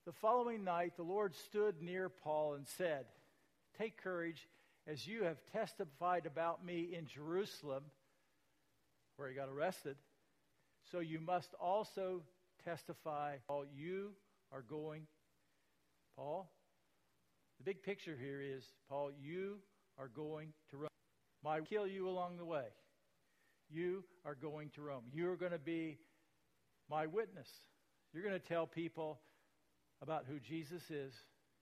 The 0.04 0.12
following 0.12 0.64
night, 0.64 0.96
the 0.96 1.04
Lord 1.04 1.34
stood 1.34 1.80
near 1.80 2.08
Paul 2.08 2.54
and 2.54 2.66
said, 2.66 3.06
Take 3.78 4.02
courage, 4.02 4.48
as 4.88 5.06
you 5.06 5.24
have 5.24 5.38
testified 5.52 6.26
about 6.26 6.64
me 6.64 6.88
in 6.92 7.06
Jerusalem, 7.06 7.84
where 9.16 9.28
he 9.28 9.34
got 9.34 9.48
arrested. 9.48 9.96
So 10.90 10.98
you 10.98 11.20
must 11.20 11.54
also 11.60 12.22
testify, 12.64 13.36
Paul, 13.46 13.64
you 13.72 14.10
are 14.52 14.62
going. 14.62 15.06
Paul, 16.16 16.50
the 17.58 17.64
big 17.64 17.82
picture 17.82 18.16
here 18.20 18.40
is, 18.40 18.64
Paul, 18.88 19.10
you 19.20 19.58
are 19.98 20.08
going 20.08 20.52
to 20.70 20.78
run. 20.78 20.90
Will 21.44 21.64
kill 21.64 21.86
you 21.86 22.08
along 22.08 22.38
the 22.38 22.44
way. 22.44 22.64
You 23.70 24.04
are 24.24 24.34
going 24.34 24.70
to 24.70 24.82
Rome. 24.82 25.04
You 25.12 25.30
are 25.30 25.36
going 25.36 25.52
to 25.52 25.58
be 25.58 25.98
my 26.88 27.06
witness. 27.06 27.48
You're 28.12 28.22
going 28.22 28.38
to 28.38 28.46
tell 28.46 28.66
people 28.66 29.20
about 30.00 30.24
who 30.28 30.38
Jesus 30.38 30.90
is 30.90 31.14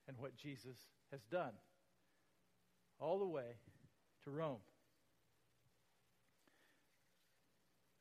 and 0.07 0.17
what 0.17 0.35
Jesus 0.35 0.77
has 1.11 1.21
done. 1.31 1.51
All 2.99 3.19
the 3.19 3.27
way 3.27 3.57
to 4.23 4.29
Rome. 4.29 4.59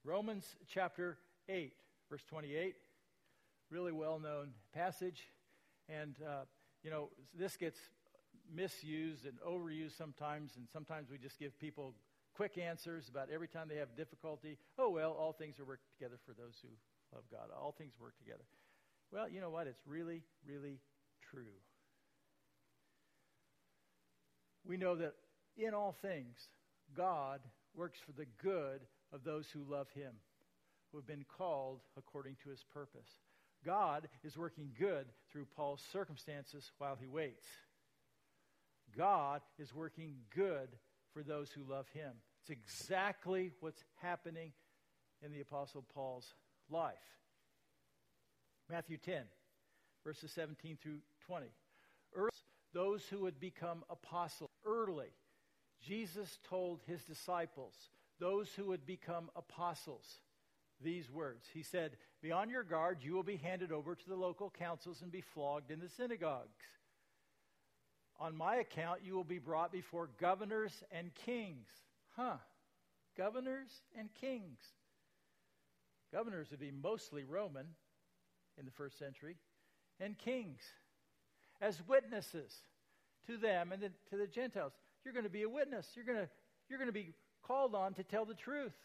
Romans 0.04 0.44
chapter 0.68 1.16
8, 1.48 1.72
verse 2.10 2.22
28, 2.28 2.74
really 3.70 3.92
well 3.92 4.18
known 4.18 4.50
passage. 4.74 5.30
And, 5.88 6.14
uh, 6.26 6.44
you 6.82 6.90
know, 6.90 7.08
this 7.36 7.56
gets 7.56 7.78
misused 8.54 9.24
and 9.24 9.38
overused 9.40 9.96
sometimes, 9.96 10.56
and 10.56 10.66
sometimes 10.70 11.10
we 11.10 11.16
just 11.16 11.38
give 11.38 11.58
people 11.58 11.94
quick 12.34 12.58
answers 12.58 13.08
about 13.08 13.28
every 13.30 13.48
time 13.48 13.68
they 13.68 13.76
have 13.76 13.96
difficulty. 13.96 14.58
Oh, 14.78 14.90
well, 14.90 15.12
all 15.12 15.32
things 15.32 15.58
are 15.58 15.64
working 15.64 15.86
together 15.98 16.18
for 16.26 16.32
those 16.32 16.54
who 16.62 16.68
love 17.14 17.24
God. 17.30 17.54
All 17.56 17.74
things 17.76 17.92
work 18.00 18.16
together. 18.18 18.44
Well, 19.12 19.28
you 19.28 19.40
know 19.40 19.50
what? 19.50 19.66
It's 19.66 19.86
really, 19.86 20.22
really 20.46 20.80
true. 21.30 21.54
We 24.66 24.76
know 24.76 24.96
that 24.96 25.14
in 25.56 25.74
all 25.74 25.94
things, 26.02 26.36
God 26.96 27.40
works 27.74 27.98
for 28.04 28.12
the 28.12 28.26
good 28.42 28.80
of 29.12 29.24
those 29.24 29.46
who 29.52 29.62
love 29.68 29.88
Him, 29.94 30.12
who 30.90 30.98
have 30.98 31.06
been 31.06 31.24
called 31.36 31.80
according 31.96 32.36
to 32.44 32.50
His 32.50 32.64
purpose. 32.72 33.08
God 33.64 34.08
is 34.22 34.36
working 34.36 34.70
good 34.78 35.06
through 35.32 35.46
Paul's 35.56 35.82
circumstances 35.92 36.70
while 36.78 36.96
he 37.00 37.06
waits. 37.06 37.46
God 38.96 39.40
is 39.58 39.74
working 39.74 40.16
good 40.34 40.68
for 41.14 41.22
those 41.22 41.50
who 41.50 41.62
love 41.62 41.86
him. 41.94 42.12
It's 42.42 42.50
exactly 42.50 43.52
what's 43.60 43.84
happening 44.02 44.52
in 45.24 45.32
the 45.32 45.40
Apostle 45.40 45.84
Paul's 45.94 46.34
life. 46.68 46.94
Matthew 48.68 48.98
10, 48.98 49.22
verses 50.04 50.30
17 50.32 50.76
through 50.82 50.98
20. 51.26 51.46
those 52.74 53.04
who 53.06 53.20
would 53.20 53.40
become 53.40 53.84
apostles. 53.88 54.50
Early, 54.66 55.12
Jesus 55.80 56.38
told 56.48 56.80
his 56.86 57.02
disciples, 57.04 57.74
those 58.18 58.50
who 58.54 58.66
would 58.66 58.84
become 58.84 59.30
apostles, 59.36 60.18
these 60.82 61.10
words. 61.10 61.46
He 61.52 61.62
said, 61.62 61.96
Be 62.20 62.32
on 62.32 62.50
your 62.50 62.64
guard, 62.64 62.98
you 63.00 63.14
will 63.14 63.22
be 63.22 63.36
handed 63.36 63.72
over 63.72 63.94
to 63.94 64.08
the 64.08 64.16
local 64.16 64.50
councils 64.50 65.02
and 65.02 65.12
be 65.12 65.20
flogged 65.20 65.70
in 65.70 65.80
the 65.80 65.88
synagogues. 65.88 66.64
On 68.20 68.36
my 68.36 68.56
account, 68.56 69.00
you 69.04 69.14
will 69.14 69.24
be 69.24 69.38
brought 69.38 69.72
before 69.72 70.08
governors 70.20 70.84
and 70.90 71.14
kings. 71.14 71.68
Huh. 72.16 72.36
Governors 73.16 73.70
and 73.98 74.08
kings. 74.20 74.60
Governors 76.12 76.50
would 76.50 76.60
be 76.60 76.70
mostly 76.70 77.24
Roman 77.24 77.66
in 78.58 78.64
the 78.64 78.70
first 78.70 78.98
century, 78.98 79.36
and 80.00 80.16
kings 80.16 80.60
as 81.60 81.82
witnesses 81.88 82.52
to 83.26 83.36
them 83.36 83.72
and 83.72 83.82
to 83.82 84.16
the 84.16 84.26
Gentiles. 84.26 84.72
You're 85.04 85.14
going 85.14 85.24
to 85.24 85.30
be 85.30 85.42
a 85.42 85.48
witness. 85.48 85.88
You're 85.94 86.04
going 86.04 86.18
to, 86.18 86.28
you're 86.68 86.78
going 86.78 86.88
to 86.88 86.92
be 86.92 87.14
called 87.42 87.74
on 87.74 87.94
to 87.94 88.04
tell 88.04 88.24
the 88.24 88.34
truth. 88.34 88.76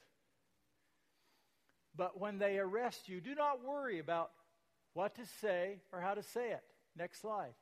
But 1.96 2.20
when 2.20 2.40
they 2.40 2.58
arrest 2.58 3.10
you, 3.10 3.22
do 3.22 3.36
not 3.36 3.64
worry 3.66 4.00
about 4.00 4.32
what 4.94 5.16
to 5.16 5.26
say 5.42 5.82
or 5.92 6.02
how 6.02 6.14
to 6.14 6.24
say 6.24 6.52
it. 6.52 6.64
Next 6.98 7.22
slide. 7.22 7.54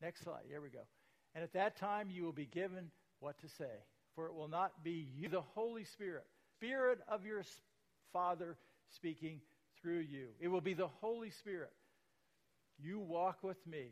Next 0.00 0.22
slide. 0.22 0.42
Here 0.48 0.60
we 0.60 0.68
go. 0.68 0.86
And 1.34 1.44
at 1.44 1.52
that 1.54 1.76
time 1.76 2.10
you 2.10 2.24
will 2.24 2.32
be 2.32 2.46
given 2.46 2.90
what 3.20 3.38
to 3.40 3.48
say, 3.48 3.84
for 4.14 4.26
it 4.26 4.34
will 4.34 4.48
not 4.48 4.84
be 4.84 5.08
you, 5.16 5.28
the 5.28 5.40
Holy 5.40 5.84
Spirit, 5.84 6.24
Spirit 6.56 7.00
of 7.08 7.24
your 7.24 7.42
Father 8.12 8.56
speaking 8.94 9.40
through 9.80 10.00
you. 10.00 10.28
It 10.40 10.48
will 10.48 10.60
be 10.60 10.74
the 10.74 10.88
Holy 10.88 11.30
Spirit. 11.30 11.72
You 12.78 13.00
walk 13.00 13.42
with 13.42 13.64
me. 13.66 13.88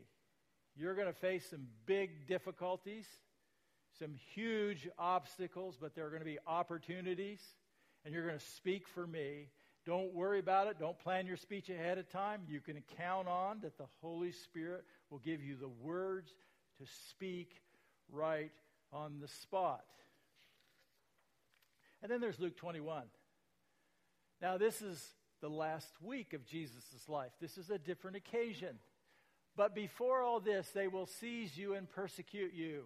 You're 0.75 0.95
going 0.95 1.07
to 1.07 1.13
face 1.13 1.45
some 1.49 1.67
big 1.85 2.27
difficulties, 2.27 3.05
some 3.99 4.13
huge 4.33 4.87
obstacles, 4.97 5.77
but 5.79 5.95
there 5.95 6.05
are 6.05 6.09
going 6.09 6.21
to 6.21 6.25
be 6.25 6.39
opportunities, 6.45 7.41
and 8.05 8.13
you're 8.13 8.25
going 8.25 8.39
to 8.39 8.45
speak 8.45 8.87
for 8.87 9.05
me. 9.07 9.49
Don't 9.85 10.13
worry 10.13 10.39
about 10.39 10.67
it. 10.67 10.77
Don't 10.79 10.99
plan 10.99 11.25
your 11.25 11.37
speech 11.37 11.69
ahead 11.69 11.97
of 11.97 12.09
time. 12.11 12.41
You 12.47 12.59
can 12.59 12.83
count 12.97 13.27
on 13.27 13.61
that 13.61 13.77
the 13.77 13.87
Holy 14.01 14.31
Spirit 14.31 14.83
will 15.09 15.19
give 15.19 15.41
you 15.43 15.55
the 15.55 15.69
words 15.69 16.31
to 16.79 16.85
speak 17.09 17.61
right 18.11 18.51
on 18.91 19.19
the 19.19 19.27
spot. 19.27 19.85
And 22.01 22.11
then 22.11 22.21
there's 22.21 22.39
Luke 22.39 22.57
21. 22.57 23.03
Now, 24.41 24.57
this 24.57 24.81
is 24.81 25.03
the 25.41 25.49
last 25.49 25.89
week 26.01 26.33
of 26.33 26.45
Jesus' 26.45 27.07
life. 27.07 27.31
This 27.41 27.57
is 27.57 27.69
a 27.69 27.77
different 27.77 28.17
occasion. 28.17 28.77
But 29.55 29.73
before 29.73 30.21
all 30.21 30.39
this, 30.39 30.69
they 30.73 30.87
will 30.87 31.07
seize 31.07 31.57
you 31.57 31.73
and 31.73 31.89
persecute 31.89 32.53
you. 32.53 32.83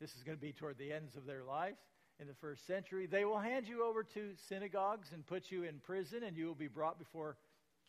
This 0.00 0.14
is 0.14 0.22
going 0.22 0.36
to 0.36 0.42
be 0.42 0.52
toward 0.52 0.78
the 0.78 0.92
ends 0.92 1.16
of 1.16 1.26
their 1.26 1.42
lives 1.42 1.80
in 2.20 2.28
the 2.28 2.34
first 2.34 2.66
century. 2.66 3.06
They 3.06 3.24
will 3.24 3.38
hand 3.38 3.66
you 3.66 3.84
over 3.84 4.04
to 4.04 4.30
synagogues 4.48 5.08
and 5.12 5.26
put 5.26 5.50
you 5.50 5.64
in 5.64 5.80
prison, 5.80 6.22
and 6.22 6.36
you 6.36 6.46
will 6.46 6.54
be 6.54 6.68
brought 6.68 6.98
before 6.98 7.36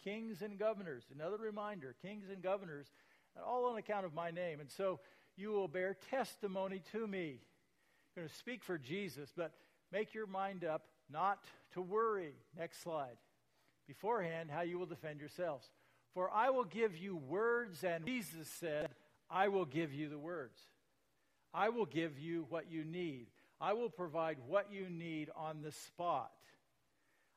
kings 0.03 0.41
and 0.41 0.57
governors. 0.57 1.03
Another 1.13 1.37
reminder 1.37 1.95
kings 2.01 2.25
and 2.31 2.41
governors, 2.41 2.87
all 3.45 3.65
on 3.65 3.77
account 3.77 4.05
of 4.05 4.13
my 4.13 4.31
name. 4.31 4.59
And 4.59 4.69
so 4.69 4.99
you 5.35 5.51
will 5.51 5.67
bear 5.67 5.95
testimony 6.09 6.81
to 6.91 7.07
me. 7.07 7.39
You're 8.15 8.23
going 8.23 8.27
to 8.27 8.35
speak 8.35 8.63
for 8.63 8.77
Jesus, 8.77 9.31
but 9.35 9.53
make 9.91 10.13
your 10.13 10.27
mind 10.27 10.63
up 10.63 10.87
not 11.11 11.43
to 11.73 11.81
worry. 11.81 12.33
Next 12.57 12.81
slide. 12.81 13.17
Beforehand, 13.87 14.49
how 14.51 14.61
you 14.61 14.79
will 14.79 14.85
defend 14.85 15.19
yourselves. 15.19 15.67
For 16.13 16.31
I 16.31 16.49
will 16.49 16.65
give 16.65 16.97
you 16.97 17.15
words, 17.15 17.83
and 17.83 18.05
Jesus 18.05 18.47
said, 18.47 18.89
I 19.29 19.49
will 19.49 19.65
give 19.65 19.93
you 19.93 20.09
the 20.09 20.17
words. 20.17 20.59
I 21.53 21.69
will 21.69 21.85
give 21.85 22.19
you 22.19 22.45
what 22.49 22.71
you 22.71 22.83
need. 22.83 23.27
I 23.61 23.73
will 23.73 23.89
provide 23.89 24.37
what 24.47 24.71
you 24.71 24.89
need 24.89 25.29
on 25.35 25.61
the 25.61 25.71
spot. 25.71 26.31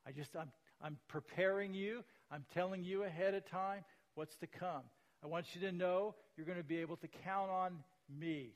I 0.07 0.13
just, 0.13 0.35
I'm, 0.37 0.51
I'm 0.83 0.99
preparing 1.09 1.75
you. 1.75 2.05
I'm 2.31 2.45
telling 2.55 2.85
you 2.85 3.05
ahead 3.05 3.35
of 3.35 3.45
time 3.49 3.85
what's 4.15 4.37
to 4.37 4.47
come. 4.47 4.83
I 5.23 5.27
want 5.27 5.47
you 5.55 5.61
to 5.63 5.73
know 5.73 6.15
you're 6.37 6.47
going 6.47 6.59
to 6.59 6.65
be 6.65 6.79
able 6.79 6.97
to 6.97 7.09
count 7.25 7.51
on 7.51 7.79
me. 8.19 8.51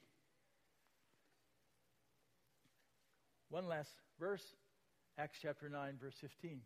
One 3.51 3.69
last 3.69 3.91
verse, 4.19 4.43
Acts 5.19 5.39
chapter 5.43 5.69
9, 5.69 5.95
verse 6.01 6.17
15. 6.21 6.61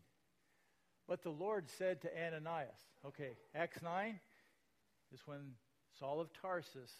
But 1.07 1.23
the 1.23 1.29
Lord 1.29 1.65
said 1.77 2.01
to 2.01 2.09
Ananias, 2.15 2.79
okay, 3.05 3.31
Acts 3.55 3.81
9 3.81 4.19
is 5.11 5.21
when 5.25 5.39
Saul 5.99 6.21
of 6.21 6.29
Tarsus 6.39 6.91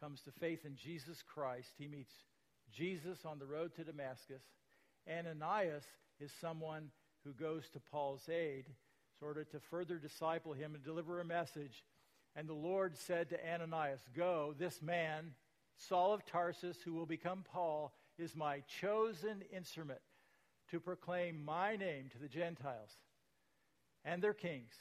comes 0.00 0.20
to 0.22 0.32
faith 0.32 0.64
in 0.64 0.76
Jesus 0.76 1.22
Christ. 1.22 1.68
He 1.78 1.86
meets 1.86 2.12
Jesus 2.72 3.20
on 3.24 3.38
the 3.38 3.46
road 3.46 3.74
to 3.76 3.84
Damascus. 3.84 4.42
Ananias 5.08 5.84
is 6.20 6.30
someone 6.40 6.90
who 7.24 7.32
goes 7.32 7.68
to 7.72 7.80
Paul's 7.90 8.28
aid, 8.28 8.66
sort 9.20 9.38
of 9.38 9.50
to 9.50 9.60
further 9.60 9.96
disciple 9.96 10.52
him 10.52 10.74
and 10.74 10.84
deliver 10.84 11.20
a 11.20 11.24
message. 11.24 11.84
And 12.36 12.48
the 12.48 12.54
Lord 12.54 12.96
said 12.96 13.30
to 13.30 13.52
Ananias, 13.52 14.00
Go, 14.14 14.54
this 14.58 14.80
man, 14.80 15.32
Saul 15.76 16.12
of 16.12 16.24
Tarsus, 16.24 16.76
who 16.84 16.94
will 16.94 17.06
become 17.06 17.44
Paul, 17.52 17.94
is 18.18 18.36
my 18.36 18.62
chosen 18.80 19.42
instrument 19.54 20.00
to 20.70 20.80
proclaim 20.80 21.44
my 21.44 21.76
name 21.76 22.08
to 22.10 22.18
the 22.18 22.28
Gentiles 22.28 22.90
and 24.04 24.22
their 24.22 24.34
kings 24.34 24.72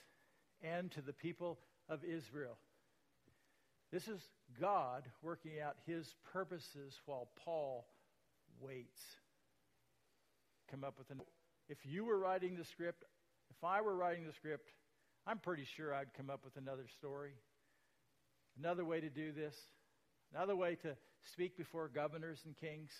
and 0.62 0.92
to 0.92 1.02
the 1.02 1.14
people 1.14 1.60
of 1.90 2.04
Israel. 2.04 2.58
This 3.92 4.08
is 4.08 4.22
God 4.60 5.04
working 5.22 5.60
out 5.64 5.78
his 5.86 6.16
purposes 6.34 7.00
while 7.06 7.30
Paul 7.44 7.88
waits. 8.60 9.02
Come 10.70 10.84
up 10.84 10.98
with 10.98 11.10
an. 11.10 11.22
If 11.70 11.78
you 11.86 12.04
were 12.04 12.18
writing 12.18 12.58
the 12.58 12.66
script, 12.66 13.04
if 13.58 13.64
I 13.64 13.82
were 13.82 13.95
writing 13.95 14.26
the 14.26 14.34
script, 14.34 14.70
I'm 15.26 15.39
pretty 15.39 15.66
sure 15.76 15.93
I'd 15.93 16.14
come 16.16 16.30
up 16.30 16.45
with 16.45 16.55
another 16.58 16.86
story, 16.97 17.34
another 18.60 18.86
way 18.86 19.01
to 19.01 19.10
do 19.10 19.32
this, 19.32 19.55
another 20.34 20.55
way 20.55 20.76
to 20.76 20.95
speak 21.34 21.58
before 21.58 21.88
governors 21.88 22.39
and 22.45 22.55
kings. 22.55 22.91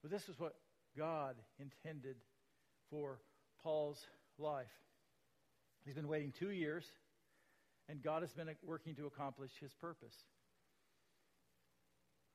But 0.00 0.10
this 0.10 0.28
is 0.28 0.38
what 0.38 0.54
God 0.96 1.36
intended 1.58 2.16
for 2.90 3.18
Paul's 3.62 4.00
life. 4.38 4.66
He's 5.84 5.94
been 5.94 6.08
waiting 6.08 6.32
two 6.38 6.50
years, 6.50 6.84
and 7.88 8.02
God 8.02 8.22
has 8.22 8.32
been 8.32 8.48
working 8.64 8.94
to 8.96 9.06
accomplish 9.06 9.50
his 9.60 9.72
purpose. 9.74 10.14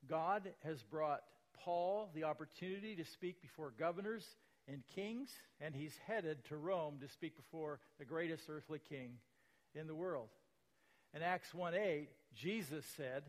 God 0.06 0.52
has 0.64 0.82
brought 0.82 1.22
Paul 1.64 2.10
the 2.14 2.24
opportunity 2.24 2.94
to 2.96 3.04
speak 3.04 3.40
before 3.40 3.72
governors 3.78 4.24
and 4.70 4.82
kings, 4.94 5.30
and 5.60 5.74
he's 5.74 5.96
headed 6.06 6.44
to 6.46 6.56
Rome 6.56 6.98
to 7.00 7.08
speak 7.08 7.36
before 7.36 7.80
the 7.98 8.04
greatest 8.04 8.44
earthly 8.48 8.80
king 8.88 9.12
in 9.74 9.86
the 9.86 9.94
world. 9.94 10.28
In 11.14 11.22
Acts 11.22 11.54
1 11.54 11.74
8, 11.74 12.08
Jesus 12.34 12.84
said, 12.96 13.24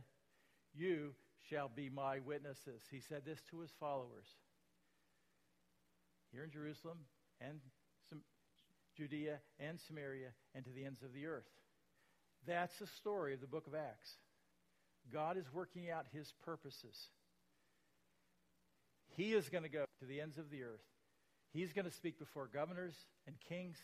You 0.74 1.14
shall 1.50 1.72
be 1.74 1.90
my 1.90 2.20
witnesses. 2.20 2.82
He 2.92 3.00
said 3.00 3.24
this 3.26 3.40
to 3.52 3.60
his 3.60 3.72
followers 3.80 4.28
here 6.32 6.44
in 6.44 6.52
Jerusalem 6.52 7.00
and 7.42 7.60
Judea 8.98 9.40
and 9.60 9.80
Samaria 9.80 10.30
and 10.54 10.66
to 10.66 10.72
the 10.72 10.86
ends 10.86 11.02
of 11.02 11.14
the 11.14 11.26
earth. 11.26 11.50
That's 12.46 12.78
the 12.80 12.88
story 12.88 13.34
of 13.34 13.42
the 13.42 13.48
book 13.48 13.68
of 13.68 13.76
Acts. 13.76 14.16
God 15.12 15.38
is 15.38 15.46
working 15.54 15.90
out 15.90 16.06
his 16.12 16.34
purposes. 16.44 16.96
He 19.16 19.34
is 19.34 19.50
going 19.50 19.64
to 19.64 19.70
go 19.70 19.86
to 20.00 20.06
the 20.06 20.22
ends 20.22 20.38
of 20.38 20.50
the 20.50 20.64
earth. 20.64 20.84
He's 21.52 21.74
going 21.74 21.86
to 21.86 21.92
speak 21.92 22.20
before 22.20 22.48
governors 22.48 22.96
and 23.26 23.36
kings, 23.48 23.78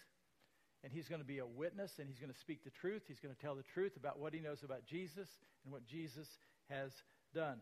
and 0.83 0.93
he's 0.93 1.07
going 1.07 1.21
to 1.21 1.27
be 1.27 1.39
a 1.39 1.45
witness, 1.45 1.93
and 1.99 2.07
he's 2.07 2.19
going 2.19 2.31
to 2.31 2.39
speak 2.39 2.63
the 2.63 2.69
truth. 2.69 3.03
He's 3.07 3.19
going 3.19 3.33
to 3.33 3.41
tell 3.41 3.55
the 3.55 3.63
truth 3.63 3.97
about 3.97 4.19
what 4.19 4.33
he 4.33 4.39
knows 4.39 4.63
about 4.63 4.85
Jesus 4.85 5.27
and 5.63 5.73
what 5.73 5.85
Jesus 5.85 6.27
has 6.69 6.91
done. 7.33 7.57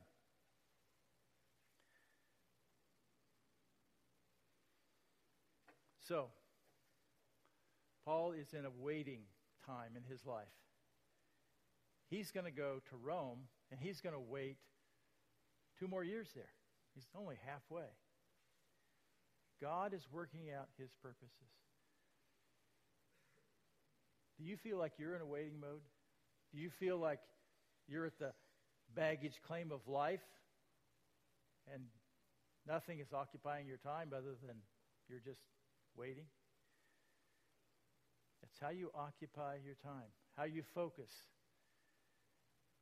So, 6.07 6.27
Paul 8.03 8.33
is 8.33 8.53
in 8.53 8.65
a 8.65 8.69
waiting 8.69 9.21
time 9.65 9.91
in 9.95 10.03
his 10.03 10.25
life. 10.25 10.51
He's 12.09 12.31
going 12.31 12.45
to 12.45 12.51
go 12.51 12.81
to 12.89 12.97
Rome, 13.01 13.39
and 13.71 13.79
he's 13.79 14.01
going 14.01 14.13
to 14.13 14.19
wait 14.19 14.57
two 15.79 15.87
more 15.87 16.03
years 16.03 16.27
there. 16.35 16.51
He's 16.93 17.07
only 17.17 17.37
halfway. 17.45 17.87
God 19.63 19.93
is 19.93 20.05
working 20.11 20.51
out 20.53 20.67
his 20.77 20.89
purposes. 21.01 21.31
Do 24.37 24.43
you 24.43 24.57
feel 24.57 24.77
like 24.77 24.91
you're 24.97 25.15
in 25.15 25.21
a 25.21 25.25
waiting 25.25 25.57
mode? 25.61 25.87
Do 26.53 26.59
you 26.59 26.69
feel 26.69 26.97
like 26.97 27.19
you're 27.87 28.05
at 28.05 28.19
the 28.19 28.33
baggage 28.93 29.39
claim 29.47 29.71
of 29.71 29.87
life 29.87 30.19
and 31.73 31.83
nothing 32.67 32.99
is 32.99 33.13
occupying 33.13 33.65
your 33.65 33.77
time 33.77 34.09
other 34.11 34.35
than 34.45 34.57
you're 35.07 35.23
just 35.23 35.39
waiting? 35.95 36.25
That's 38.41 38.59
how 38.59 38.77
you 38.77 38.91
occupy 38.93 39.59
your 39.63 39.75
time, 39.81 40.11
how 40.35 40.43
you 40.43 40.63
focus. 40.75 41.11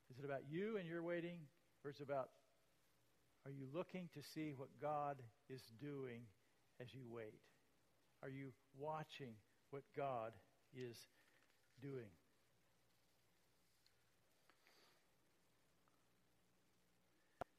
Is 0.10 0.18
it 0.18 0.26
about 0.26 0.42
you 0.50 0.78
and 0.78 0.90
your 0.90 1.04
waiting, 1.04 1.42
or 1.86 1.92
is 1.92 1.98
it 2.00 2.04
about 2.04 2.30
are 3.46 3.52
you 3.52 3.68
looking 3.72 4.10
to 4.16 4.22
see 4.34 4.54
what 4.58 4.70
God 4.82 5.18
is 5.48 5.62
doing 5.80 6.22
as 6.80 6.94
you 6.94 7.02
wait? 7.10 7.40
Are 8.24 8.30
you 8.30 8.54
watching 8.78 9.34
what 9.72 9.84
God 9.96 10.32
is 10.76 10.96
doing? 11.82 12.10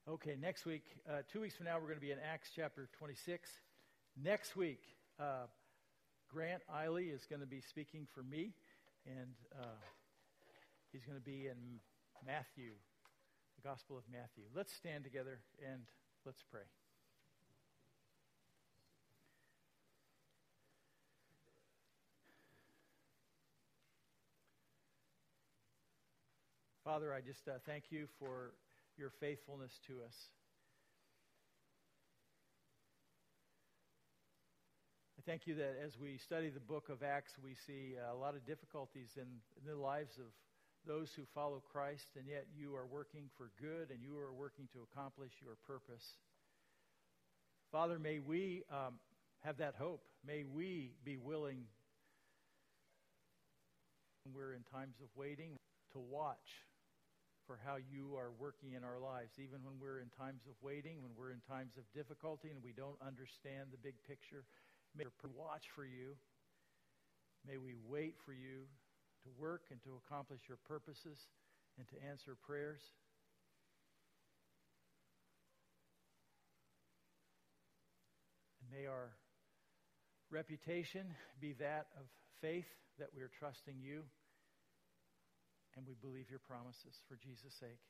Okay, 0.09 0.35
next 0.39 0.65
week, 0.65 0.83
uh, 1.09 1.21
two 1.31 1.39
weeks 1.41 1.55
from 1.55 1.65
now, 1.65 1.75
we're 1.75 1.87
going 1.87 1.95
to 1.95 2.05
be 2.05 2.11
in 2.11 2.17
Acts 2.19 2.49
chapter 2.53 2.89
26. 2.97 3.49
Next 4.21 4.55
week, 4.55 4.81
uh, 5.17 5.47
Grant 6.29 6.61
Eiley 6.69 7.13
is 7.13 7.25
going 7.29 7.39
to 7.39 7.47
be 7.47 7.61
speaking 7.61 8.05
for 8.13 8.21
me, 8.21 8.51
and 9.05 9.33
uh, 9.61 9.79
he's 10.91 11.05
going 11.05 11.17
to 11.17 11.23
be 11.23 11.47
in 11.47 11.79
Matthew, 12.25 12.71
the 13.55 13.67
Gospel 13.67 13.97
of 13.97 14.03
Matthew. 14.11 14.43
Let's 14.53 14.73
stand 14.73 15.05
together 15.05 15.39
and 15.65 15.83
let's 16.25 16.43
pray. 16.51 16.63
Father, 26.83 27.13
I 27.13 27.21
just 27.21 27.47
uh, 27.47 27.59
thank 27.65 27.85
you 27.91 28.07
for 28.19 28.51
your 28.97 29.09
faithfulness 29.21 29.71
to 29.87 30.03
us. 30.05 30.13
I 35.17 35.21
thank 35.25 35.47
you 35.47 35.55
that 35.55 35.79
as 35.81 35.93
we 35.97 36.17
study 36.17 36.49
the 36.49 36.59
book 36.59 36.89
of 36.89 37.01
Acts, 37.01 37.31
we 37.41 37.55
see 37.65 37.95
a 37.95 38.13
lot 38.13 38.35
of 38.35 38.45
difficulties 38.45 39.07
in, 39.15 39.23
in 39.23 39.65
the 39.65 39.81
lives 39.81 40.11
of 40.19 40.25
those 40.85 41.07
who 41.15 41.23
follow 41.33 41.63
Christ, 41.71 42.03
and 42.17 42.27
yet 42.27 42.47
you 42.53 42.75
are 42.75 42.85
working 42.85 43.29
for 43.37 43.49
good 43.61 43.89
and 43.89 44.03
you 44.03 44.17
are 44.17 44.33
working 44.33 44.67
to 44.73 44.79
accomplish 44.91 45.31
your 45.41 45.55
purpose. 45.65 46.03
Father, 47.71 47.97
may 47.97 48.19
we 48.19 48.63
um, 48.69 48.95
have 49.39 49.55
that 49.59 49.75
hope. 49.79 50.03
May 50.27 50.43
we 50.43 50.91
be 51.05 51.15
willing, 51.15 51.63
when 54.25 54.35
we're 54.35 54.51
in 54.51 54.63
times 54.63 54.95
of 55.01 55.07
waiting, 55.15 55.55
to 55.93 55.99
watch 55.99 56.35
for 57.45 57.59
how 57.63 57.75
you 57.75 58.15
are 58.15 58.31
working 58.39 58.73
in 58.73 58.83
our 58.83 58.99
lives, 58.99 59.35
even 59.35 59.63
when 59.63 59.75
we're 59.79 59.99
in 59.99 60.09
times 60.15 60.47
of 60.47 60.55
waiting, 60.61 61.03
when 61.03 61.11
we're 61.17 61.31
in 61.31 61.43
times 61.43 61.75
of 61.77 61.83
difficulty 61.91 62.49
and 62.49 62.63
we 62.63 62.71
don't 62.71 62.99
understand 63.05 63.71
the 63.71 63.81
big 63.81 63.95
picture. 64.07 64.45
May 64.95 65.05
we 65.05 65.29
watch 65.35 65.67
for 65.75 65.83
you. 65.83 66.15
May 67.45 67.57
we 67.57 67.75
wait 67.87 68.15
for 68.25 68.31
you 68.31 68.63
to 69.23 69.29
work 69.37 69.63
and 69.71 69.81
to 69.83 69.99
accomplish 69.99 70.41
your 70.47 70.59
purposes 70.67 71.19
and 71.77 71.87
to 71.89 71.95
answer 72.07 72.37
prayers. 72.39 72.81
And 78.61 78.71
may 78.71 78.87
our 78.87 79.11
reputation 80.31 81.07
be 81.41 81.53
that 81.59 81.87
of 81.99 82.07
faith 82.41 82.71
that 82.99 83.09
we 83.15 83.21
are 83.21 83.31
trusting 83.39 83.75
you 83.81 84.03
and 85.75 85.85
we 85.87 85.93
believe 85.99 86.29
your 86.29 86.39
promises. 86.39 87.01
For 87.07 87.15
Jesus' 87.15 87.53
sake. 87.59 87.81